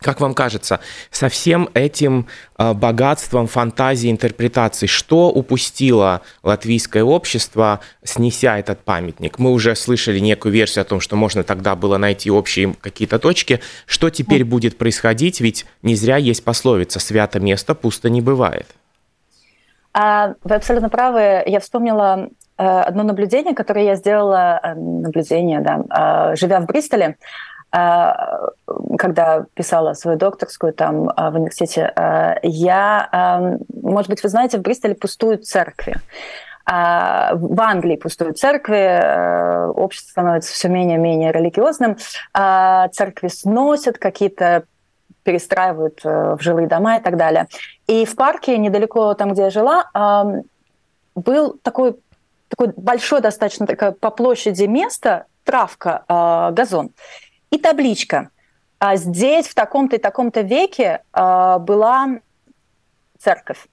Как 0.00 0.20
вам 0.20 0.32
кажется, 0.32 0.78
со 1.10 1.28
всем 1.28 1.68
этим 1.74 2.28
а, 2.56 2.72
богатством 2.72 3.48
фантазии, 3.48 4.10
интерпретаций, 4.10 4.86
что 4.86 5.28
упустило 5.28 6.22
латвийское 6.42 7.02
общество, 7.02 7.80
снеся 8.04 8.58
этот 8.58 8.80
памятник? 8.84 9.38
Мы 9.38 9.50
уже 9.50 9.74
слышали 9.74 10.20
некую 10.20 10.52
версию 10.52 10.82
о 10.82 10.84
том, 10.84 11.00
что 11.00 11.16
можно 11.16 11.42
тогда 11.42 11.74
было 11.74 11.98
найти 11.98 12.30
общие 12.30 12.74
какие-то 12.80 13.18
точки. 13.18 13.60
Что 13.86 14.08
теперь 14.08 14.44
будет 14.44 14.78
происходить? 14.78 15.40
Ведь 15.40 15.66
не 15.82 15.96
зря 15.96 16.16
есть 16.16 16.44
пословица 16.44 17.00
«свято 17.00 17.40
место 17.40 17.74
пусто 17.74 18.08
не 18.08 18.20
бывает». 18.20 18.66
Вы 19.94 20.54
абсолютно 20.54 20.88
правы. 20.88 21.42
Я 21.46 21.58
вспомнила 21.58 22.28
одно 22.58 23.04
наблюдение, 23.04 23.54
которое 23.54 23.84
я 23.84 23.94
сделала, 23.94 24.60
э, 24.62 24.74
наблюдение, 24.74 25.60
да, 25.60 26.32
э, 26.32 26.36
живя 26.36 26.60
в 26.60 26.66
Бристоле, 26.66 27.16
когда 27.70 29.44
писала 29.52 29.92
свою 29.92 30.16
докторскую 30.16 30.72
там 30.72 31.04
в 31.04 31.34
университете, 31.34 31.92
я, 32.42 33.58
может 33.82 34.08
быть, 34.08 34.22
вы 34.22 34.30
знаете, 34.30 34.56
в 34.56 34.62
Бристоле 34.62 34.94
пустуют 34.94 35.44
церкви. 35.44 35.96
В 36.66 37.60
Англии 37.60 37.96
пустуют 37.96 38.38
церкви, 38.38 39.68
общество 39.74 40.12
становится 40.12 40.54
все 40.54 40.70
менее 40.70 40.96
и 40.96 41.00
менее 41.00 41.30
религиозным, 41.30 41.98
церкви 42.32 43.28
сносят, 43.28 43.98
какие-то 43.98 44.64
перестраивают 45.22 46.02
в 46.02 46.38
жилые 46.40 46.68
дома 46.68 46.96
и 46.96 47.02
так 47.02 47.18
далее. 47.18 47.48
И 47.86 48.06
в 48.06 48.16
парке, 48.16 48.56
недалеко 48.56 49.12
там, 49.12 49.34
где 49.34 49.42
я 49.42 49.50
жила, 49.50 49.90
был 51.14 51.58
такой 51.62 51.98
такой 52.48 52.72
большой 52.76 53.20
достаточно 53.20 53.66
такая 53.66 53.92
по 53.92 54.10
площади 54.10 54.64
место, 54.64 55.26
травка, 55.44 56.04
э, 56.08 56.52
газон, 56.52 56.90
и 57.50 57.58
табличка. 57.58 58.30
А 58.78 58.96
здесь 58.96 59.48
в 59.48 59.54
таком-то 59.54 59.96
и 59.96 59.98
таком-то 59.98 60.42
веке 60.42 61.02
э, 61.12 61.58
была 61.58 62.20
церковь. 63.18 63.66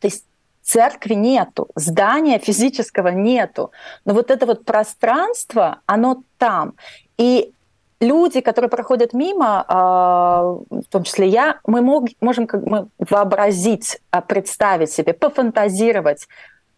То 0.00 0.08
есть 0.08 0.24
церкви 0.62 1.14
нету, 1.14 1.68
здания 1.74 2.38
физического 2.38 3.08
нету, 3.08 3.70
но 4.04 4.14
вот 4.14 4.30
это 4.30 4.46
вот 4.46 4.64
пространство, 4.64 5.80
оно 5.86 6.22
там. 6.38 6.74
И 7.18 7.52
люди, 8.00 8.40
которые 8.40 8.70
проходят 8.70 9.12
мимо, 9.12 9.64
в 9.68 10.84
том 10.90 11.04
числе 11.04 11.28
я, 11.28 11.60
мы 11.66 11.80
можем 12.20 12.46
как 12.46 12.62
мы 12.66 12.88
вообразить, 12.98 14.00
представить 14.26 14.90
себе, 14.90 15.12
пофантазировать, 15.12 16.28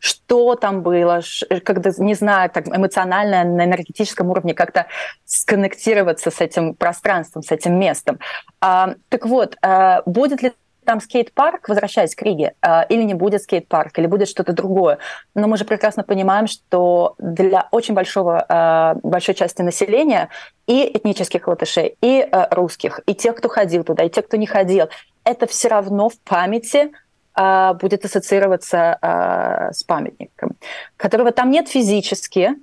что 0.06 0.54
там 0.54 0.82
было, 0.82 1.20
когда, 1.64 1.90
не 1.98 2.14
знаю, 2.14 2.48
так 2.50 2.68
эмоционально, 2.68 3.44
на 3.44 3.64
энергетическом 3.64 4.30
уровне 4.30 4.54
как-то 4.54 4.86
сконнектироваться 5.24 6.30
с 6.30 6.40
этим 6.40 6.74
пространством, 6.74 7.42
с 7.42 7.50
этим 7.50 7.78
местом. 7.78 8.20
А, 8.60 8.94
так 9.08 9.26
вот, 9.26 9.56
а, 9.62 10.02
будет 10.06 10.42
ли 10.42 10.52
там 10.84 11.00
скейт-парк, 11.00 11.68
возвращаясь 11.68 12.14
к 12.14 12.22
Риге, 12.22 12.54
а, 12.62 12.82
или 12.82 13.02
не 13.02 13.14
будет 13.14 13.42
скейт-парк, 13.42 13.98
или 13.98 14.06
будет 14.06 14.28
что-то 14.28 14.52
другое. 14.52 14.98
Но 15.34 15.48
мы 15.48 15.56
же 15.56 15.64
прекрасно 15.64 16.04
понимаем, 16.04 16.46
что 16.46 17.16
для 17.18 17.68
очень 17.72 17.94
большого, 17.94 18.46
а, 18.48 18.94
большой 19.02 19.34
части 19.34 19.62
населения 19.62 20.28
и 20.68 20.88
этнических 20.96 21.48
латышей, 21.48 21.96
и 22.00 22.20
а, 22.20 22.48
русских, 22.54 23.00
и 23.06 23.14
тех, 23.14 23.34
кто 23.34 23.48
ходил 23.48 23.82
туда, 23.82 24.04
и 24.04 24.10
тех, 24.10 24.26
кто 24.26 24.36
не 24.36 24.46
ходил, 24.46 24.88
это 25.24 25.46
все 25.46 25.68
равно 25.68 26.08
в 26.08 26.18
памяти 26.20 26.92
будет 27.36 28.04
ассоциироваться 28.04 28.98
а, 29.00 29.72
с 29.72 29.82
памятником, 29.82 30.56
которого 30.96 31.32
там 31.32 31.50
нет 31.50 31.68
физически, 31.68 32.54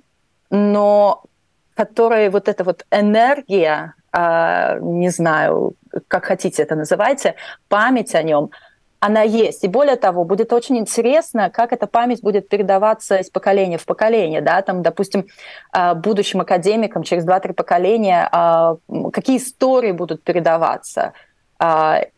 но 0.50 1.22
который 1.74 2.28
вот 2.28 2.48
эта 2.48 2.64
вот 2.64 2.84
энергия, 2.90 3.94
а, 4.12 4.78
не 4.80 5.10
знаю, 5.10 5.74
как 6.08 6.24
хотите 6.24 6.62
это 6.62 6.74
называйте, 6.74 7.36
память 7.68 8.16
о 8.16 8.22
нем, 8.24 8.50
она 8.98 9.22
есть. 9.22 9.62
И 9.62 9.68
более 9.68 9.96
того, 9.96 10.24
будет 10.24 10.52
очень 10.52 10.78
интересно, 10.78 11.50
как 11.50 11.72
эта 11.72 11.86
память 11.86 12.22
будет 12.22 12.48
передаваться 12.48 13.18
из 13.18 13.30
поколения 13.30 13.78
в 13.78 13.84
поколение. 13.84 14.40
Да? 14.40 14.62
Там, 14.62 14.82
допустим, 14.82 15.26
будущим 15.96 16.40
академикам 16.40 17.02
через 17.02 17.26
2-3 17.26 17.52
поколения 17.52 18.30
какие 19.12 19.36
истории 19.36 19.92
будут 19.92 20.24
передаваться– 20.24 21.12
а, 21.22 21.33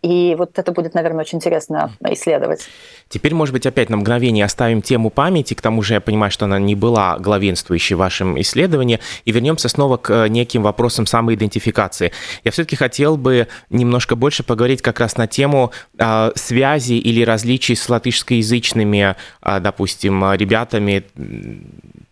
и 0.02 0.34
вот 0.38 0.58
это 0.58 0.72
будет, 0.72 0.94
наверное, 0.94 1.20
очень 1.20 1.38
интересно 1.38 1.92
исследовать. 2.10 2.68
Теперь, 3.08 3.34
может 3.34 3.52
быть, 3.52 3.66
опять 3.66 3.88
на 3.88 3.96
мгновение 3.96 4.44
оставим 4.44 4.82
тему 4.82 5.10
памяти, 5.10 5.54
к 5.54 5.60
тому 5.60 5.82
же 5.82 5.94
я 5.94 6.00
понимаю, 6.00 6.32
что 6.32 6.46
она 6.46 6.58
не 6.58 6.74
была 6.74 7.18
главенствующей 7.18 7.94
в 7.94 7.98
вашем 7.98 8.40
исследовании, 8.40 8.98
и 9.24 9.32
вернемся 9.32 9.68
снова 9.68 9.96
к 9.96 10.10
э, 10.10 10.28
неким 10.28 10.62
вопросам 10.62 11.06
самоидентификации. 11.06 12.12
Я 12.42 12.50
все-таки 12.50 12.74
хотел 12.74 13.16
бы 13.16 13.46
немножко 13.70 14.16
больше 14.16 14.42
поговорить 14.42 14.82
как 14.82 14.98
раз 14.98 15.16
на 15.16 15.28
тему 15.28 15.70
э, 15.98 16.32
связи 16.34 16.94
или 16.94 17.22
различий 17.22 17.76
с 17.76 17.88
латышскоязычными, 17.88 19.14
э, 19.42 19.60
допустим, 19.60 20.32
ребятами, 20.32 21.04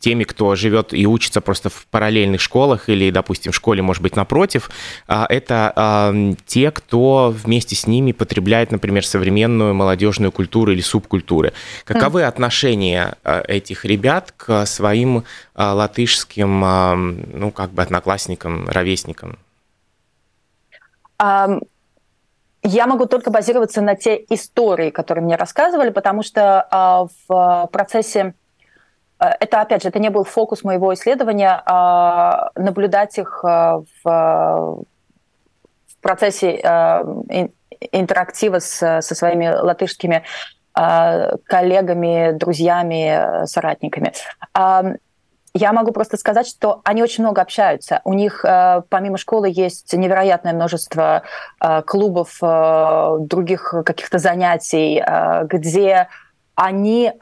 теми, 0.05 0.25
кто 0.25 0.55
живет 0.55 0.93
и 0.93 1.07
учится 1.07 1.41
просто 1.41 1.71
в 1.71 1.87
параллельных 1.91 2.41
школах 2.41 2.91
или, 2.91 3.11
допустим, 3.11 3.53
в 3.53 3.57
школе, 3.57 3.81
может 3.81 4.03
быть, 4.03 4.17
напротив. 4.17 4.71
Э, 5.09 5.25
это 5.29 5.73
э, 5.75 6.35
те, 6.47 6.71
кто 6.71 7.14
вместе 7.15 7.75
с 7.75 7.87
ними 7.87 8.13
потребляет, 8.13 8.71
например, 8.73 9.07
современную 9.07 9.75
молодежную 9.75 10.33
культуру 10.33 10.73
или 10.73 10.81
субкультуры. 10.81 11.53
Каковы 11.85 12.23
mm. 12.23 12.27
отношения 12.27 13.15
э, 13.25 13.43
этих 13.49 13.85
ребят 13.85 14.33
к 14.37 14.67
своим 14.67 15.19
э, 15.19 15.23
латышским, 15.57 16.65
э, 16.65 16.95
ну, 17.35 17.51
как 17.51 17.71
бы 17.71 17.83
одноклассникам, 17.83 18.69
ровесникам? 18.69 19.39
Um, 21.23 21.63
я 22.63 22.87
могу 22.87 23.07
только 23.07 23.31
базироваться 23.31 23.81
на 23.81 23.95
те 23.95 24.25
истории, 24.31 24.91
которые 24.91 25.25
мне 25.25 25.37
рассказывали, 25.37 25.91
потому 25.91 26.23
что 26.23 26.67
uh, 26.71 27.09
в 27.29 27.69
процессе 27.73 28.35
это, 29.19 29.61
опять 29.61 29.83
же, 29.83 29.89
это 29.89 30.01
не 30.01 30.11
был 30.11 30.25
фокус 30.25 30.65
моего 30.65 30.93
исследования, 30.93 31.63
а 31.67 32.51
наблюдать 32.57 33.17
их 33.17 33.43
в 33.43 34.85
процессе 36.05 36.61
интерактива 37.93 38.61
с, 38.61 39.01
со 39.01 39.15
своими 39.15 39.49
латышскими 39.49 40.23
коллегами, 40.73 42.33
друзьями, 42.33 43.47
соратниками. 43.47 44.13
Я 45.57 45.73
могу 45.73 45.93
просто 45.93 46.17
сказать, 46.17 46.49
что 46.49 46.81
они 46.85 47.01
очень 47.01 47.23
много 47.23 47.41
общаются. 47.41 48.01
У 48.05 48.13
них 48.13 48.45
помимо 48.89 49.17
школы 49.19 49.49
есть 49.53 49.93
невероятное 49.93 50.53
множество 50.53 51.23
клубов, 51.87 52.39
других 52.41 53.73
каких-то 53.85 54.19
занятий, 54.19 55.01
где 55.47 56.09
они 56.57 57.13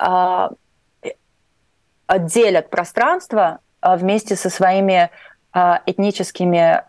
делят 2.08 2.70
пространство 2.70 3.58
вместе 3.82 4.36
со 4.36 4.48
своими 4.48 5.10
этническими, 5.54 6.82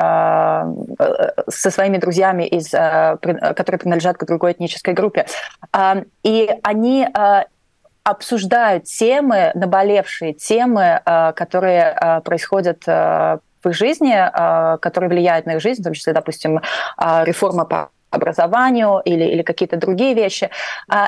со 1.49 1.71
своими 1.71 1.97
друзьями, 1.97 2.43
из, 2.43 2.69
которые 2.69 3.79
принадлежат 3.79 4.17
к 4.17 4.25
другой 4.25 4.53
этнической 4.53 4.93
группе. 4.93 5.25
И 6.23 6.49
они 6.63 7.07
обсуждают 8.03 8.85
темы, 8.85 9.51
наболевшие 9.53 10.33
темы, 10.33 11.01
которые 11.35 12.21
происходят 12.23 12.85
в 12.85 13.41
их 13.65 13.73
жизни, 13.73 14.15
которые 14.79 15.09
влияют 15.09 15.45
на 15.45 15.51
их 15.55 15.61
жизнь, 15.61 15.81
в 15.81 15.85
том 15.85 15.93
числе, 15.93 16.13
допустим, 16.13 16.61
реформа 16.97 17.65
по 17.65 17.89
образованию 18.11 19.01
или, 19.03 19.23
или 19.23 19.41
какие-то 19.41 19.77
другие 19.77 20.13
вещи. 20.13 20.49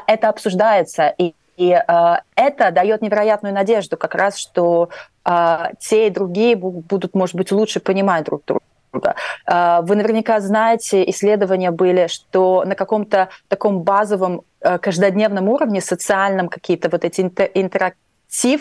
Это 0.08 0.30
обсуждается, 0.30 1.14
и 1.18 1.36
и 1.58 1.72
э, 1.72 2.16
это 2.36 2.72
дает 2.72 3.02
невероятную 3.02 3.54
надежду 3.54 3.98
как 3.98 4.16
раз, 4.16 4.38
что 4.38 4.90
э, 5.26 5.58
те 5.80 6.08
и 6.08 6.10
другие 6.10 6.56
будут, 6.56 7.16
может 7.16 7.36
быть, 7.36 7.52
лучше 7.52 7.80
понимать 7.80 8.26
друг 8.26 8.44
друга. 8.46 9.16
Э, 9.48 9.80
вы 9.82 9.96
наверняка 9.96 10.40
знаете, 10.40 11.10
исследования 11.10 11.72
были, 11.72 12.08
что 12.08 12.64
на 12.66 12.76
каком-то 12.76 13.30
таком 13.48 13.82
базовом 13.82 14.42
каждодневном 14.60 15.48
уровне, 15.48 15.80
социальном 15.80 16.50
какие-то 16.50 16.90
вот 16.90 17.06
эти 17.06 17.22
интерактивные 17.22 18.06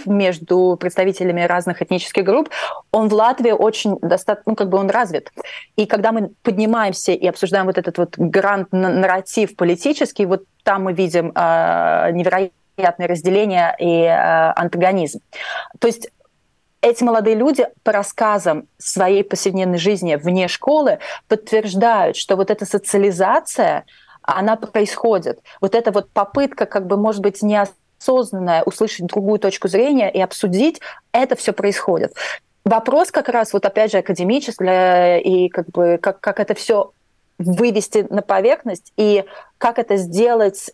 между 0.06 0.76
представителями 0.78 1.42
разных 1.42 1.82
этнических 1.82 2.24
групп, 2.24 2.50
он 2.92 3.08
в 3.08 3.14
Латвии 3.14 3.50
очень 3.50 3.98
достаточно, 4.00 4.52
ну, 4.52 4.56
как 4.56 4.68
бы 4.68 4.78
он 4.78 4.90
развит. 4.90 5.32
И 5.76 5.86
когда 5.86 6.12
мы 6.12 6.30
поднимаемся 6.42 7.12
и 7.12 7.26
обсуждаем 7.26 7.66
вот 7.66 7.78
этот 7.78 7.98
вот 7.98 8.14
грант-нарратив 8.16 9.56
политический, 9.56 10.26
вот 10.26 10.44
там 10.62 10.84
мы 10.84 10.92
видим 10.92 11.32
э, 11.34 12.10
невероятно 12.12 12.52
неприятное 12.76 13.08
разделение 13.08 13.74
и 13.78 14.02
э, 14.02 14.52
антагонизм. 14.56 15.20
То 15.78 15.86
есть 15.86 16.10
эти 16.80 17.02
молодые 17.02 17.36
люди 17.36 17.66
по 17.82 17.92
рассказам 17.92 18.68
своей 18.78 19.24
повседневной 19.24 19.78
жизни 19.78 20.16
вне 20.16 20.48
школы 20.48 20.98
подтверждают, 21.28 22.16
что 22.16 22.36
вот 22.36 22.50
эта 22.50 22.66
социализация, 22.66 23.84
она 24.22 24.56
происходит. 24.56 25.40
Вот 25.60 25.74
эта 25.74 25.92
вот 25.92 26.10
попытка, 26.10 26.66
как 26.66 26.86
бы, 26.86 26.96
может 26.96 27.22
быть, 27.22 27.42
неосознанная, 27.42 28.62
услышать 28.64 29.06
другую 29.06 29.38
точку 29.38 29.68
зрения 29.68 30.10
и 30.10 30.20
обсудить, 30.20 30.80
это 31.12 31.36
все 31.36 31.52
происходит. 31.52 32.14
Вопрос 32.64 33.10
как 33.10 33.28
раз, 33.28 33.52
вот 33.52 33.64
опять 33.64 33.92
же, 33.92 33.98
академический, 33.98 35.20
и 35.20 35.48
как 35.48 35.68
бы 35.68 35.98
как, 36.00 36.20
как 36.20 36.40
это 36.40 36.54
все 36.54 36.92
вывести 37.38 38.06
на 38.10 38.22
поверхность 38.22 38.92
и 38.96 39.24
как 39.58 39.78
это 39.78 39.96
сделать 39.96 40.70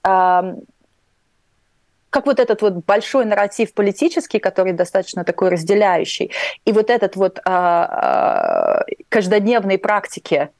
как 2.10 2.26
вот 2.26 2.40
этот 2.40 2.60
вот 2.62 2.84
большой 2.84 3.24
нарратив 3.24 3.72
политический, 3.72 4.40
который 4.40 4.72
достаточно 4.72 5.24
такой 5.24 5.48
разделяющий, 5.50 6.32
и 6.64 6.72
вот 6.72 6.90
этот 6.90 7.16
вот 7.16 7.38
а, 7.44 8.82
а, 8.82 8.84
каждодневные 9.08 9.78
практики, 9.78 10.50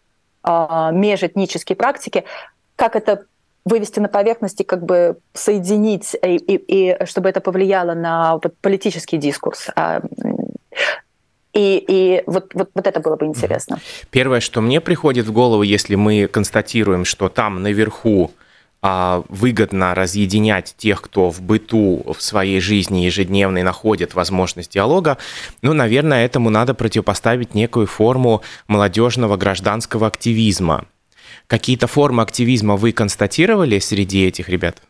а, 0.42 0.90
межэтнические 0.92 1.76
практики, 1.76 2.24
как 2.76 2.96
это 2.96 3.26
вывести 3.64 4.00
на 4.00 4.08
поверхность 4.08 4.60
и 4.60 4.64
как 4.64 4.84
бы 4.84 5.18
соединить, 5.34 6.16
и, 6.22 6.36
и, 6.36 6.56
и 6.56 7.04
чтобы 7.04 7.28
это 7.28 7.40
повлияло 7.40 7.94
на 7.94 8.34
вот, 8.34 8.54
политический 8.60 9.18
дискурс. 9.18 9.68
А, 9.74 10.00
и, 11.52 11.84
и 11.86 12.22
вот, 12.26 12.54
вот, 12.54 12.70
вот 12.74 12.86
это 12.86 13.00
было 13.00 13.16
бы 13.16 13.26
интересно. 13.26 13.80
Первое, 14.10 14.40
что 14.40 14.60
мне 14.60 14.80
приходит 14.80 15.26
в 15.26 15.32
голову, 15.32 15.62
если 15.62 15.96
мы 15.96 16.28
констатируем, 16.28 17.04
что 17.04 17.28
там 17.28 17.62
наверху 17.62 18.30
выгодно 18.82 19.94
разъединять 19.94 20.74
тех, 20.78 21.02
кто 21.02 21.30
в 21.30 21.42
быту, 21.42 22.02
в 22.16 22.22
своей 22.22 22.60
жизни 22.60 23.00
ежедневной 23.00 23.62
находит 23.62 24.14
возможность 24.14 24.72
диалога, 24.72 25.18
ну, 25.60 25.74
наверное, 25.74 26.24
этому 26.24 26.48
надо 26.48 26.72
противопоставить 26.72 27.54
некую 27.54 27.86
форму 27.86 28.42
молодежного 28.68 29.36
гражданского 29.36 30.06
активизма. 30.06 30.86
Какие-то 31.46 31.86
формы 31.88 32.22
активизма 32.22 32.76
вы 32.76 32.92
констатировали 32.92 33.78
среди 33.80 34.26
этих 34.26 34.48
ребят? 34.48 34.82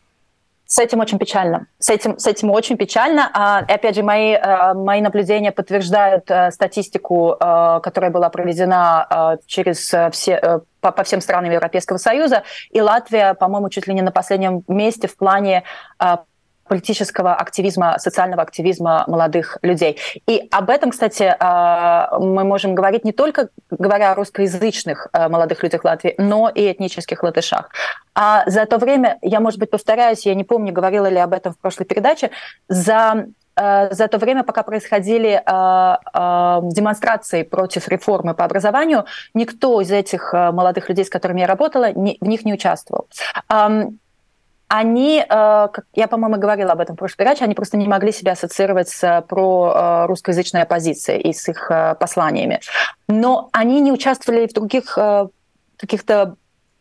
С 0.71 0.79
этим 0.79 1.01
очень 1.01 1.19
печально. 1.19 1.67
С 1.81 1.91
этим, 1.91 2.17
с 2.17 2.29
этим 2.29 2.49
очень 2.53 2.77
печально. 2.77 3.29
А, 3.35 3.65
и 3.69 3.73
опять 3.73 3.97
же, 3.97 4.05
мои, 4.05 4.35
э, 4.35 4.73
мои 4.75 5.01
наблюдения 5.01 5.51
подтверждают 5.51 6.31
э, 6.31 6.53
статистику, 6.53 7.33
э, 7.33 7.81
которая 7.83 8.13
была 8.13 8.29
проведена 8.29 9.37
через 9.47 9.93
все, 10.13 10.61
по, 10.81 10.93
по 10.93 11.03
всем 11.03 11.21
странам 11.21 11.51
Европейского 11.51 11.97
Союза. 11.97 12.45
И 12.71 12.81
Латвия, 12.81 13.35
по-моему, 13.35 13.69
чуть 13.69 13.89
ли 13.89 13.95
не 13.95 14.03
на 14.03 14.13
последнем 14.13 14.63
месте 14.69 15.09
в 15.09 15.17
плане 15.17 15.65
политического 16.71 17.35
активизма, 17.35 17.99
социального 17.99 18.43
активизма 18.43 19.03
молодых 19.09 19.59
людей. 19.63 19.99
И 20.29 20.47
об 20.53 20.71
этом, 20.71 20.93
кстати, 20.93 21.35
а, 21.41 22.17
мы 22.21 22.45
можем 22.45 22.77
говорить 22.77 23.05
не 23.05 23.11
только 23.11 23.49
говоря 23.71 24.13
о 24.13 24.15
русскоязычных 24.15 25.09
а, 25.13 25.29
молодых 25.29 25.65
людях 25.65 25.83
Латвии, 25.83 26.15
но 26.17 26.49
и 26.49 26.71
этнических 26.71 27.25
латышах. 27.25 27.71
А 28.15 28.49
за 28.49 28.67
то 28.67 28.79
время, 28.79 29.19
я, 29.21 29.41
может 29.41 29.59
быть, 29.59 29.71
повторяюсь, 29.71 30.25
я 30.27 30.37
не 30.37 30.45
помню, 30.45 30.73
говорила 30.73 31.09
ли 31.09 31.19
об 31.19 31.33
этом 31.33 31.55
в 31.55 31.59
прошлой 31.59 31.87
передаче, 31.87 32.31
за 32.69 33.27
а, 33.57 33.93
за 33.93 34.07
то 34.07 34.19
время, 34.19 34.45
пока 34.45 34.63
происходили 34.63 35.43
демонстрации 36.73 37.43
против 37.43 37.89
реформы 37.89 38.35
по 38.35 38.45
образованию, 38.45 39.07
никто 39.35 39.81
из 39.81 39.91
этих 39.91 40.33
молодых 40.33 40.89
людей, 40.89 41.05
с 41.05 41.11
которыми 41.11 41.41
я 41.41 41.49
работала, 41.49 41.89
в 41.93 42.29
них 42.29 42.45
не 42.45 42.55
участвовал 42.55 43.09
они, 44.73 45.19
э, 45.19 45.25
как 45.29 45.85
я, 45.95 46.07
по-моему, 46.07 46.37
говорила 46.37 46.71
об 46.73 46.81
этом 46.81 46.95
в 46.95 46.99
прошлой 47.01 47.17
передаче, 47.17 47.43
они 47.45 47.55
просто 47.57 47.77
не 47.77 47.89
могли 47.89 48.13
себя 48.13 48.33
ассоциировать 48.33 48.89
с 48.89 49.03
э, 49.03 49.21
про 49.23 49.73
э, 49.75 50.07
русскоязычной 50.07 50.63
оппозицией 50.63 51.21
и 51.23 51.33
с 51.33 51.49
их 51.49 51.69
посланиями. 51.99 52.61
Но 53.09 53.49
они 53.51 53.81
не 53.81 53.91
участвовали 53.91 54.47
в 54.47 54.53
других 54.53 54.97
каких-то 55.77 56.37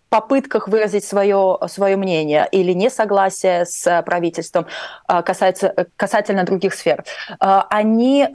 попытках 0.09 0.67
выразить 0.67 1.03
свое, 1.03 1.57
свое 1.67 1.97
мнение 1.97 2.47
или 2.51 2.73
несогласие 2.73 3.65
с 3.65 4.03
правительством 4.03 4.67
касается, 5.07 5.87
касательно 5.95 6.43
других 6.43 6.75
сфер. 6.75 7.03
Они, 7.39 8.27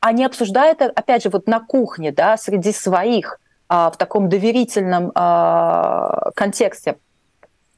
они 0.00 0.24
обсуждают, 0.24 0.82
опять 0.82 1.22
же, 1.22 1.30
вот 1.30 1.46
на 1.46 1.60
кухне, 1.60 2.12
да, 2.12 2.36
среди 2.36 2.72
своих, 2.72 3.38
в 3.68 3.94
таком 3.98 4.28
доверительном 4.28 5.10
контексте 6.34 6.96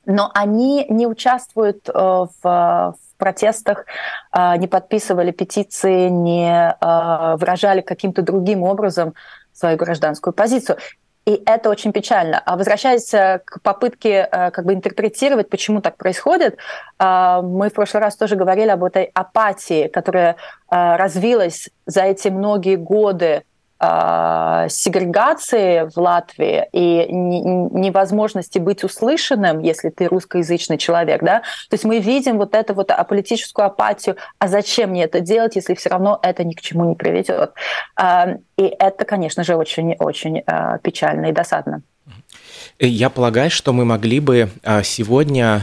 но 0.09 0.31
они 0.35 0.87
не 0.89 1.07
участвуют 1.07 1.89
э, 1.89 1.93
в, 1.93 2.29
в 2.43 2.97
протестах, 3.19 3.85
э, 4.33 4.57
не 4.57 4.67
подписывали 4.67 5.33
петиции, 5.33 6.09
не 6.09 6.51
э, 6.51 7.37
выражали 7.37 7.83
каким-то 7.83 8.23
другим 8.23 8.63
образом 8.63 9.15
свою 9.53 9.77
гражданскую 9.77 10.33
позицию. 10.33 10.79
И 11.27 11.43
это 11.45 11.69
очень 11.69 11.93
печально. 11.93 12.39
А 12.39 12.57
возвращаясь 12.57 13.11
к 13.11 13.61
попытке 13.63 14.27
как 14.31 14.65
бы 14.65 14.73
интерпретировать, 14.73 15.51
почему 15.51 15.83
так 15.83 15.99
происходит, 15.99 16.57
мы 16.99 17.69
в 17.69 17.73
прошлый 17.75 18.03
раз 18.03 18.17
тоже 18.17 18.35
говорили 18.35 18.71
об 18.71 18.83
этой 18.83 19.11
апатии, 19.13 19.89
которая 19.89 20.37
развилась 20.71 21.69
за 21.85 22.05
эти 22.05 22.29
многие 22.29 22.77
годы 22.77 23.43
сегрегации 23.81 25.89
в 25.89 25.97
Латвии 25.97 26.67
и 26.73 27.07
невозможности 27.11 28.59
быть 28.59 28.83
услышанным, 28.83 29.61
если 29.61 29.91
ты 29.91 30.07
русскоязычный 30.07 30.79
человек, 30.79 31.23
да, 31.23 31.41
то 31.69 31.75
есть 31.75 31.85
мы 31.85 32.01
видим 32.01 32.39
вот 32.39 32.55
эту 32.55 32.75
вот 32.75 32.91
политическую 33.09 33.67
апатию, 33.67 34.17
а 34.39 34.49
зачем 34.49 34.91
мне 34.91 35.05
это 35.05 35.21
делать, 35.21 35.57
если 35.57 35.75
все 35.75 35.91
равно 35.91 36.19
это 36.23 36.45
ни 36.45 36.55
к 36.55 36.61
чему 36.61 36.89
не 36.89 36.97
приведет. 36.97 37.53
Э, 38.01 38.39
и 38.57 38.65
это, 38.65 39.05
конечно 39.05 39.45
же, 39.45 39.55
очень-очень 39.55 40.43
э, 40.45 40.79
печально 40.83 41.27
и 41.27 41.33
досадно. 41.33 41.83
Я 42.81 43.11
полагаю, 43.11 43.51
что 43.51 43.73
мы 43.73 43.85
могли 43.85 44.21
бы 44.21 44.51
сегодня 44.83 45.63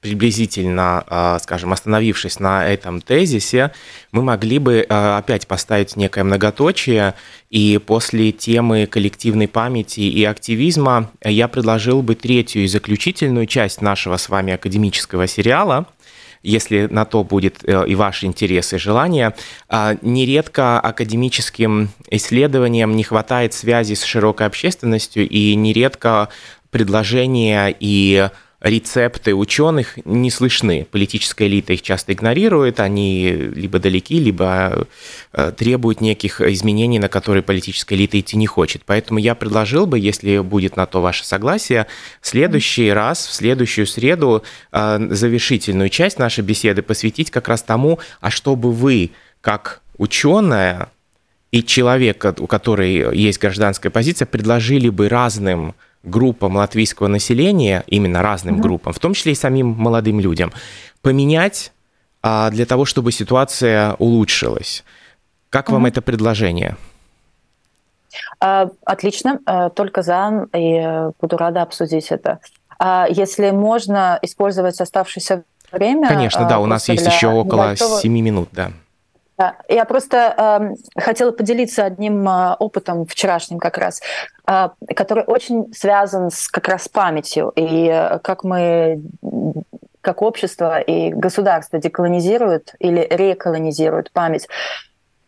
приблизительно, 0.00 1.04
а, 1.06 1.38
скажем, 1.38 1.72
остановившись 1.72 2.38
на 2.38 2.66
этом 2.66 3.00
тезисе, 3.00 3.72
мы 4.12 4.22
могли 4.22 4.58
бы 4.58 4.86
а, 4.88 5.18
опять 5.18 5.46
поставить 5.46 5.96
некое 5.96 6.24
многоточие, 6.24 7.14
и 7.50 7.80
после 7.84 8.32
темы 8.32 8.86
коллективной 8.86 9.48
памяти 9.48 10.00
и 10.00 10.24
активизма 10.24 11.10
я 11.24 11.48
предложил 11.48 12.02
бы 12.02 12.14
третью 12.14 12.64
и 12.64 12.68
заключительную 12.68 13.46
часть 13.46 13.80
нашего 13.80 14.16
с 14.16 14.28
вами 14.28 14.52
академического 14.52 15.26
сериала. 15.26 15.86
если 16.42 16.86
на 16.88 17.04
то 17.04 17.24
будет 17.24 17.68
и 17.68 17.94
ваш 17.96 18.22
интерес 18.22 18.72
и 18.72 18.78
желание. 18.78 19.34
А, 19.68 19.96
нередко 20.02 20.78
академическим 20.78 21.88
исследованиям 22.08 22.94
не 22.94 23.02
хватает 23.02 23.52
связи 23.52 23.94
с 23.94 24.04
широкой 24.04 24.46
общественностью, 24.46 25.28
и 25.28 25.56
нередко 25.56 26.28
предложения 26.70 27.74
и 27.80 28.28
рецепты 28.68 29.34
ученых 29.34 29.98
не 30.04 30.30
слышны. 30.30 30.86
Политическая 30.90 31.46
элита 31.46 31.72
их 31.72 31.82
часто 31.82 32.12
игнорирует, 32.12 32.80
они 32.80 33.30
либо 33.30 33.78
далеки, 33.78 34.18
либо 34.18 34.86
э, 35.32 35.52
требуют 35.56 36.00
неких 36.00 36.40
изменений, 36.40 36.98
на 36.98 37.08
которые 37.08 37.42
политическая 37.42 37.94
элита 37.94 38.18
идти 38.18 38.36
не 38.36 38.46
хочет. 38.46 38.82
Поэтому 38.84 39.18
я 39.18 39.34
предложил 39.34 39.86
бы, 39.86 39.98
если 39.98 40.38
будет 40.38 40.76
на 40.76 40.86
то 40.86 41.00
ваше 41.00 41.24
согласие, 41.24 41.86
в 42.20 42.26
следующий 42.26 42.90
раз, 42.90 43.26
в 43.26 43.32
следующую 43.32 43.86
среду 43.86 44.42
э, 44.72 45.08
завершительную 45.10 45.88
часть 45.88 46.18
нашей 46.18 46.42
беседы 46.42 46.82
посвятить 46.82 47.30
как 47.30 47.48
раз 47.48 47.62
тому, 47.62 48.00
а 48.20 48.30
чтобы 48.30 48.72
вы, 48.72 49.12
как 49.40 49.80
ученая 49.96 50.90
и 51.52 51.62
человек, 51.62 52.24
у 52.38 52.46
которой 52.46 53.16
есть 53.16 53.38
гражданская 53.38 53.90
позиция, 53.90 54.26
предложили 54.26 54.88
бы 54.88 55.08
разным 55.08 55.74
группам 56.02 56.56
латвийского 56.56 57.08
населения, 57.08 57.84
именно 57.86 58.22
разным 58.22 58.56
mm-hmm. 58.56 58.60
группам, 58.60 58.92
в 58.92 58.98
том 58.98 59.14
числе 59.14 59.32
и 59.32 59.34
самим 59.34 59.68
молодым 59.68 60.20
людям, 60.20 60.52
поменять 61.02 61.72
а, 62.22 62.50
для 62.50 62.66
того, 62.66 62.84
чтобы 62.84 63.12
ситуация 63.12 63.94
улучшилась. 63.94 64.84
Как 65.50 65.68
mm-hmm. 65.68 65.72
вам 65.72 65.86
это 65.86 66.02
предложение? 66.02 66.76
А, 68.40 68.68
отлично, 68.84 69.40
а, 69.46 69.70
только 69.70 70.02
за, 70.02 70.46
и 70.54 71.10
буду 71.20 71.36
рада 71.36 71.62
обсудить 71.62 72.08
это. 72.10 72.40
А, 72.78 73.06
если 73.08 73.50
можно 73.50 74.18
использовать 74.22 74.80
оставшееся 74.80 75.44
время... 75.72 76.08
Конечно, 76.08 76.46
да, 76.48 76.58
у 76.58 76.66
нас 76.66 76.88
есть 76.88 77.06
еще 77.06 77.28
около 77.28 77.64
небольшого... 77.64 78.00
7 78.00 78.12
минут, 78.12 78.48
да. 78.52 78.72
Я 79.68 79.84
просто 79.84 80.72
э, 80.96 81.00
хотела 81.00 81.30
поделиться 81.30 81.84
одним 81.84 82.26
э, 82.26 82.56
опытом 82.58 83.06
вчерашним 83.06 83.58
как 83.58 83.76
раз, 83.76 84.00
э, 84.46 84.68
который 84.94 85.24
очень 85.24 85.72
связан 85.74 86.30
с 86.30 86.48
как 86.48 86.68
раз 86.68 86.88
памятью 86.88 87.52
и 87.54 87.88
э, 87.88 88.18
как 88.20 88.44
мы 88.44 89.02
как 90.00 90.22
общество 90.22 90.80
и 90.80 91.10
государство 91.10 91.78
деколонизируют 91.78 92.74
или 92.78 93.06
реколонизируют 93.10 94.12
память. 94.12 94.48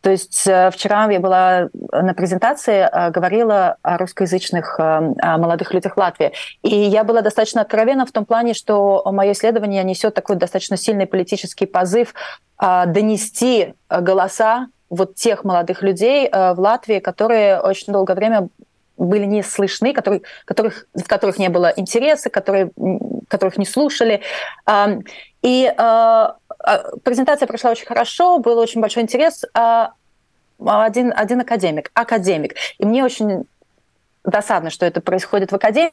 То 0.01 0.11
есть 0.11 0.47
э, 0.47 0.71
вчера 0.71 1.11
я 1.11 1.21
была 1.21 1.69
на 1.93 2.15
презентации, 2.15 2.89
э, 2.91 3.11
говорила 3.11 3.77
о 3.83 3.99
русскоязычных 3.99 4.77
э, 4.79 5.01
молодых 5.37 5.75
людях 5.75 5.97
Латвии. 5.97 6.33
И 6.63 6.75
я 6.75 7.05
была 7.05 7.21
достаточно 7.21 7.63
откровенна 7.63 8.07
в 8.07 8.13
том 8.13 8.25
плане, 8.25 8.55
что 8.55 9.03
мое 9.11 9.33
исследование 9.33 9.83
несет 9.83 10.15
такой 10.15 10.37
достаточно 10.37 10.77
сильный 10.77 11.07
политический 11.07 11.67
позыв 11.67 12.15
донести 12.61 13.75
голоса 13.89 14.67
вот 14.91 15.15
тех 15.15 15.45
молодых 15.45 15.83
людей 15.83 16.29
в 16.29 16.57
Латвии, 16.59 16.99
которые 16.99 17.61
очень 17.61 17.93
долгое 17.93 18.15
время 18.15 18.49
были 18.97 19.25
не 19.25 19.43
слышны, 19.43 19.93
которые, 19.93 20.23
которых, 20.45 20.87
в 20.93 21.07
которых 21.07 21.39
не 21.39 21.49
было 21.49 21.73
интереса, 21.77 22.31
которые, 22.31 22.73
которых 23.29 23.57
не 23.59 23.65
слушали. 23.65 24.23
И 25.43 25.73
презентация 27.05 27.47
прошла 27.47 27.71
очень 27.71 27.87
хорошо, 27.87 28.39
был 28.39 28.59
очень 28.59 28.81
большой 28.81 29.03
интерес. 29.05 29.45
Один, 30.65 31.13
один 31.17 31.41
академик, 31.41 31.91
академик. 31.95 32.57
И 32.79 32.85
мне 32.85 33.05
очень 33.05 33.45
досадно, 34.25 34.71
что 34.71 34.85
это 34.85 35.01
происходит 35.01 35.53
в 35.53 35.55
академии, 35.55 35.93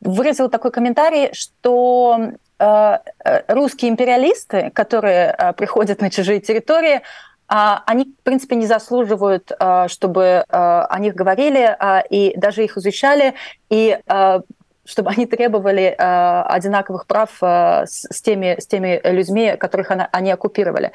выразил 0.00 0.50
такой 0.50 0.70
комментарий, 0.70 1.32
что 1.32 2.32
русские 3.48 3.90
империалисты, 3.90 4.70
которые 4.74 5.54
приходят 5.56 6.02
на 6.02 6.10
чужие 6.10 6.40
территории, 6.40 7.00
они, 7.48 8.04
в 8.04 8.22
принципе, 8.22 8.54
не 8.56 8.66
заслуживают, 8.66 9.50
чтобы 9.88 10.44
о 10.48 10.98
них 10.98 11.14
говорили 11.14 11.74
и 12.10 12.34
даже 12.36 12.62
их 12.62 12.76
изучали, 12.76 13.34
и 13.70 13.98
чтобы 14.90 15.10
они 15.10 15.26
требовали 15.26 15.94
э, 15.96 16.42
одинаковых 16.42 17.06
прав 17.06 17.30
э, 17.40 17.86
с, 17.86 18.06
с, 18.10 18.20
теми, 18.20 18.60
с 18.60 18.66
теми 18.66 19.00
людьми, 19.04 19.56
которых 19.56 19.90
она, 19.90 20.08
они 20.12 20.30
оккупировали. 20.30 20.92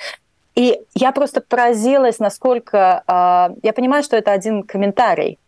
И 0.55 0.81
я 0.93 1.11
просто 1.11 1.41
поразилась, 1.41 2.19
насколько... 2.19 3.03
Э, 3.07 3.55
я 3.63 3.73
понимаю, 3.73 4.03
что 4.03 4.17
это 4.17 4.31
один 4.31 4.63
комментарий, 4.63 5.39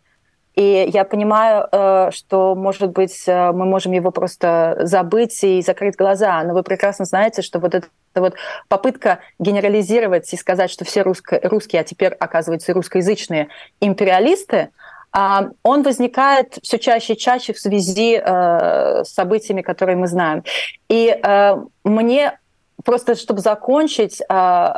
и 0.54 0.90
я 0.92 1.04
понимаю, 1.04 1.68
э, 1.70 2.10
что, 2.12 2.54
может 2.54 2.90
быть, 2.90 3.24
э, 3.26 3.52
мы 3.52 3.66
можем 3.66 3.92
его 3.92 4.10
просто 4.10 4.78
забыть 4.80 5.44
и 5.44 5.60
закрыть 5.62 5.96
глаза, 5.96 6.42
но 6.42 6.54
вы 6.54 6.62
прекрасно 6.62 7.04
знаете, 7.04 7.42
что 7.42 7.58
вот 7.58 7.74
эта 7.74 7.88
вот 8.14 8.34
попытка 8.68 9.20
генерализировать 9.38 10.32
и 10.32 10.36
сказать, 10.36 10.70
что 10.70 10.84
все 10.84 11.02
русско- 11.02 11.40
русские, 11.46 11.82
а 11.82 11.84
теперь, 11.84 12.14
оказывается, 12.14 12.72
русскоязычные 12.72 13.48
империалисты– 13.80 14.70
он 15.12 15.82
возникает 15.82 16.58
все 16.62 16.78
чаще 16.78 17.14
и 17.14 17.16
чаще 17.18 17.52
в 17.52 17.58
связи 17.58 18.20
э, 18.22 19.04
с 19.04 19.08
событиями, 19.08 19.62
которые 19.62 19.96
мы 19.96 20.06
знаем. 20.06 20.44
И 20.88 21.08
э, 21.08 21.56
мне 21.84 22.38
просто, 22.84 23.14
чтобы 23.14 23.40
закончить, 23.40 24.20
э, 24.20 24.74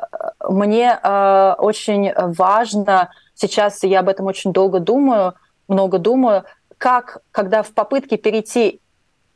мне 0.48 0.98
очень 1.58 2.12
важно, 2.14 3.10
сейчас 3.34 3.82
я 3.82 4.00
об 4.00 4.08
этом 4.08 4.26
очень 4.26 4.52
долго 4.52 4.80
думаю, 4.80 5.34
много 5.68 5.98
думаю, 5.98 6.44
как, 6.78 7.18
когда 7.32 7.62
в 7.62 7.72
попытке 7.72 8.16
перейти 8.16 8.80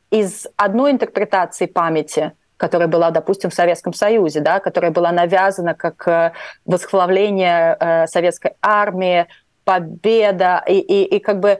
из 0.09 0.47
одной 0.55 0.91
интерпретации 0.91 1.65
памяти, 1.65 2.31
которая 2.57 2.87
была, 2.87 3.11
допустим, 3.11 3.49
в 3.49 3.53
Советском 3.53 3.93
Союзе, 3.93 4.39
да, 4.39 4.59
которая 4.59 4.91
была 4.91 5.11
навязана 5.11 5.73
как 5.75 6.33
восхваление 6.65 8.07
советской 8.07 8.53
армии, 8.61 9.27
победа, 9.65 10.63
и, 10.67 10.79
и, 10.79 11.17
и 11.17 11.19
как 11.19 11.39
бы 11.39 11.59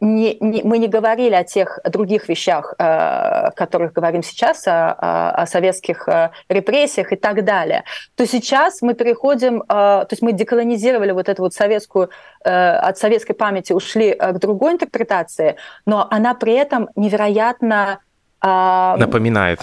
не, 0.00 0.36
не, 0.40 0.62
мы 0.62 0.78
не 0.78 0.88
говорили 0.88 1.34
о 1.34 1.44
тех 1.44 1.78
других 1.84 2.28
вещах, 2.28 2.74
э, 2.78 2.82
о 2.82 3.50
которых 3.50 3.92
говорим 3.92 4.22
сейчас, 4.22 4.66
о, 4.66 4.92
о, 4.92 5.30
о 5.42 5.46
советских 5.46 6.08
э, 6.08 6.30
репрессиях 6.48 7.12
и 7.12 7.16
так 7.16 7.44
далее, 7.44 7.84
то 8.14 8.26
сейчас 8.26 8.80
мы 8.82 8.94
переходим, 8.94 9.62
э, 9.62 9.66
то 9.66 10.08
есть 10.10 10.22
мы 10.22 10.32
деколонизировали 10.32 11.12
вот 11.12 11.28
эту 11.28 11.42
вот 11.42 11.54
советскую, 11.54 12.10
от 12.42 12.96
советской 12.96 13.34
памяти 13.34 13.74
ушли 13.74 14.14
к 14.14 14.38
другой 14.38 14.72
интерпретации, 14.72 15.56
но 15.84 16.08
она 16.10 16.34
при 16.34 16.54
этом 16.54 16.88
невероятно... 16.96 18.00
Напоминает. 18.42 19.60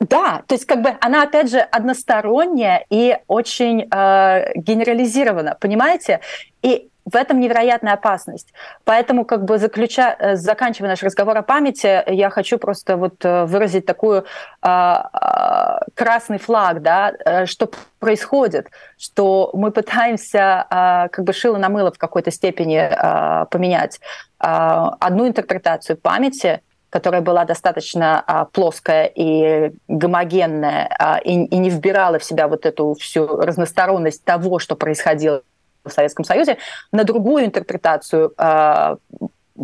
Да, 0.00 0.42
то 0.46 0.54
есть 0.54 0.66
как 0.66 0.82
бы 0.82 0.96
она 1.00 1.22
опять 1.22 1.50
же 1.50 1.58
односторонняя 1.58 2.84
и 2.90 3.18
очень 3.28 3.88
э, 3.90 4.52
генерализирована, 4.54 5.56
понимаете? 5.58 6.20
И 6.62 6.90
в 7.06 7.14
этом 7.14 7.38
невероятная 7.40 7.94
опасность. 7.94 8.52
Поэтому, 8.84 9.24
как 9.24 9.44
бы 9.44 9.58
заключа, 9.58 10.16
э, 10.18 10.36
заканчивая 10.36 10.90
наш 10.90 11.02
разговор 11.02 11.38
о 11.38 11.42
памяти, 11.42 12.02
я 12.12 12.30
хочу 12.30 12.58
просто 12.58 12.96
вот 12.96 13.24
э, 13.24 13.44
выразить 13.46 13.86
такую 13.86 14.24
э, 14.62 14.68
э, 14.68 15.78
красный 15.94 16.38
флаг, 16.38 16.82
да, 16.82 17.46
что 17.46 17.70
происходит, 18.00 18.68
что 18.98 19.50
мы 19.54 19.70
пытаемся 19.70 20.66
э, 20.68 21.08
как 21.10 21.24
бы 21.24 21.32
шило 21.32 21.56
на 21.56 21.68
мыло 21.68 21.92
в 21.92 21.98
какой-то 21.98 22.30
степени 22.30 22.78
э, 22.78 23.46
поменять 23.46 24.00
одну 24.38 25.26
интерпретацию 25.26 25.96
памяти 25.96 26.60
которая 26.96 27.20
была 27.20 27.44
достаточно 27.44 28.24
а, 28.26 28.46
плоская 28.46 29.04
и 29.04 29.70
гомогенная, 29.86 30.88
а, 30.98 31.18
и, 31.18 31.32
и 31.32 31.58
не 31.58 31.68
вбирала 31.68 32.18
в 32.18 32.24
себя 32.24 32.48
вот 32.48 32.64
эту 32.64 32.94
всю 32.94 33.26
разносторонность 33.26 34.24
того, 34.24 34.58
что 34.58 34.76
происходило 34.76 35.42
в 35.84 35.90
Советском 35.90 36.24
Союзе, 36.24 36.56
на 36.92 37.04
другую 37.04 37.44
интерпретацию 37.44 38.32
а, 38.38 38.96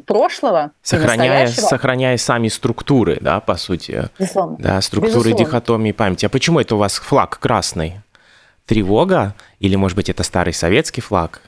прошлого 0.05 0.73
сохраняя, 0.83 1.47
сохраняя 1.47 2.19
сами 2.19 2.49
структуры, 2.49 3.17
да, 3.23 3.41
по 3.41 3.57
сути. 3.57 4.11
Безусловно. 4.19 4.59
Да, 4.59 4.79
структуры 4.83 5.31
Безусловно. 5.31 5.39
дихотомии 5.39 5.93
памяти. 5.93 6.27
А 6.27 6.29
почему 6.29 6.61
это 6.61 6.75
у 6.75 6.79
вас 6.79 6.97
флаг 6.97 7.39
красный? 7.39 8.03
Тревога? 8.67 9.35
Или, 9.59 9.77
может 9.77 9.97
быть, 9.97 10.11
это 10.11 10.23
старый 10.23 10.53
советский 10.53 11.01
флаг? 11.01 11.41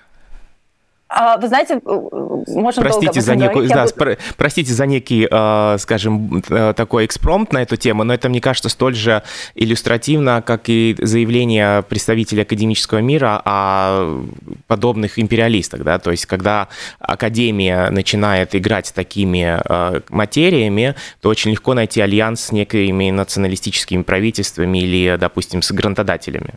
А, 1.17 1.37
вы 1.37 1.46
знаете, 1.46 1.81
можно 1.85 2.83
простите 2.83 3.21
за 3.21 3.37
некую, 3.37 3.69
да, 3.69 3.87
буду... 3.96 4.17
простите 4.37 4.73
за 4.73 4.85
некий, 4.85 5.29
э, 5.31 5.77
скажем, 5.79 6.42
э, 6.48 6.75
такой 6.77 7.06
экспромт 7.06 7.52
на 7.52 7.62
эту 7.62 7.77
тему, 7.77 8.02
но 8.02 8.12
это, 8.12 8.29
мне 8.29 8.40
кажется, 8.40 8.69
столь 8.69 8.96
же 8.96 9.23
иллюстративно, 9.54 10.42
как 10.42 10.69
и 10.69 10.96
заявление 11.00 11.83
представителей 11.83 12.42
академического 12.42 12.98
мира 12.98 13.40
о 13.44 14.25
подобных 14.67 15.21
империалистах, 15.21 15.85
да, 15.85 16.00
то 16.00 16.10
есть 16.10 16.27
когда 16.27 16.67
академия 16.98 17.90
начинает 17.90 18.56
играть 18.56 18.88
с 18.88 18.92
такими 18.92 19.60
э, 19.65 20.00
материями, 20.08 20.96
то 21.21 21.29
очень 21.29 21.52
легко 21.52 21.75
найти 21.75 22.00
альянс 22.00 22.46
с 22.46 22.52
некими 22.52 23.12
националистическими 23.12 24.02
правительствами 24.02 24.79
или, 24.79 25.17
допустим, 25.19 25.62
с 25.62 25.71
грантодателями. 25.71 26.54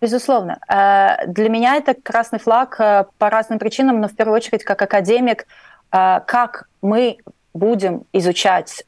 Безусловно. 0.00 0.60
Э, 0.68 1.26
для 1.26 1.48
меня 1.48 1.76
это 1.76 1.94
красный 1.94 2.38
флаг 2.38 2.76
э, 2.78 3.04
по 3.18 3.30
разным 3.30 3.58
причинам, 3.58 4.00
но 4.00 4.08
в 4.08 4.14
первую 4.14 4.36
очередь 4.36 4.62
как 4.62 4.80
академик, 4.80 5.46
э, 5.92 6.20
как 6.26 6.68
мы 6.82 7.18
будем 7.52 8.04
изучать 8.12 8.84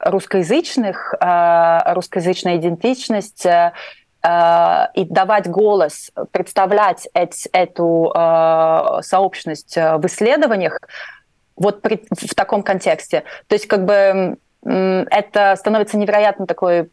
русскоязычных, 0.00 1.14
русскоязычная 1.20 2.56
идентичность 2.56 3.44
и 3.44 5.04
давать 5.04 5.48
голос, 5.50 6.10
представлять 6.30 7.06
эту 7.12 8.10
сообщность 9.02 9.76
в 9.76 10.06
исследованиях 10.06 10.78
вот 11.56 11.82
при, 11.82 12.06
в 12.10 12.34
таком 12.34 12.62
контексте. 12.62 13.24
То 13.48 13.54
есть 13.54 13.66
как 13.66 13.84
бы 13.84 14.38
это 14.62 15.56
становится 15.58 15.98
невероятно 15.98 16.46
такой 16.46 16.88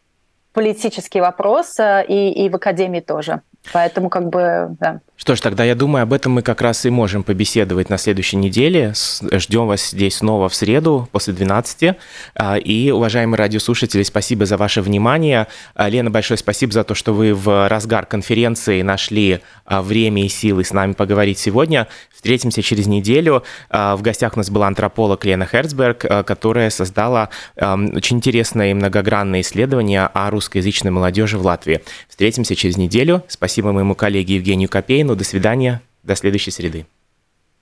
политический 0.54 1.22
вопрос 1.22 1.80
и, 1.80 2.45
и 2.45 2.49
в 2.49 2.56
академии 2.56 3.02
тоже. 3.02 3.41
Поэтому 3.74 4.09
как 4.09 4.30
бы, 4.30 4.76
да. 4.80 4.99
Что 5.16 5.36
ж, 5.36 5.39
тогда 5.39 5.64
я 5.64 5.76
думаю, 5.76 6.01
об 6.01 6.14
этом 6.14 6.32
мы 6.34 6.41
как 6.41 6.62
раз 6.62 6.84
и 6.86 6.89
можем 6.89 7.22
побеседовать 7.22 7.91
на 7.91 7.99
следующей 7.99 8.38
неделе. 8.38 8.93
Ждем 8.95 9.68
вас 9.68 9.91
здесь 9.91 10.18
снова 10.18 10.49
в 10.49 10.55
среду 10.55 11.07
после 11.12 11.34
12. 11.34 11.95
А, 12.36 12.57
и, 12.57 12.89
уважаемые 12.89 13.38
радиослушатели, 13.38 14.01
спасибо 14.01 14.47
за 14.47 14.57
ваше 14.57 14.82
внимание. 14.82 15.45
А, 15.76 15.89
Лена, 15.89 16.09
большое 16.09 16.39
спасибо 16.39 16.74
за 16.74 16.84
то, 16.84 16.95
что 16.95 17.14
вы 17.14 17.36
в 17.36 17.70
разгар 17.70 18.07
конференции 18.07 18.82
нашли 18.82 19.41
а, 19.66 19.84
время 19.84 20.26
и 20.26 20.28
силы 20.28 20.64
с 20.64 20.74
нами 20.74 20.93
поговорить 20.93 21.38
сегодня. 21.38 21.88
Встретимся 22.12 22.62
через 22.62 22.86
неделю. 22.86 23.43
В 23.72 23.99
гостях 24.01 24.34
у 24.36 24.38
нас 24.38 24.51
была 24.51 24.68
антрополог 24.68 25.26
Лена 25.26 25.47
Херцберг, 25.47 26.05
которая 26.24 26.70
создала 26.70 27.30
очень 27.57 28.18
интересное 28.18 28.70
и 28.70 28.74
многогранное 28.76 29.41
исследование 29.41 30.03
о 30.05 30.30
русскоязычной 30.30 30.91
молодежи 30.91 31.39
в 31.39 31.45
Латвии. 31.45 31.82
Встретимся 32.07 32.55
через 32.55 32.78
неделю. 32.78 33.24
Спасибо 33.52 33.74
моему 33.74 33.95
коллеге 33.95 34.36
Евгению 34.36 34.70
Копейну. 34.70 35.14
До 35.18 35.26
свидания. 35.26 35.82
До 36.04 36.16
следующей 36.16 36.52
среды. 36.52 36.86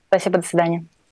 Спасибо, 0.10 0.38
до 0.38 0.46
свидания. 0.46 0.86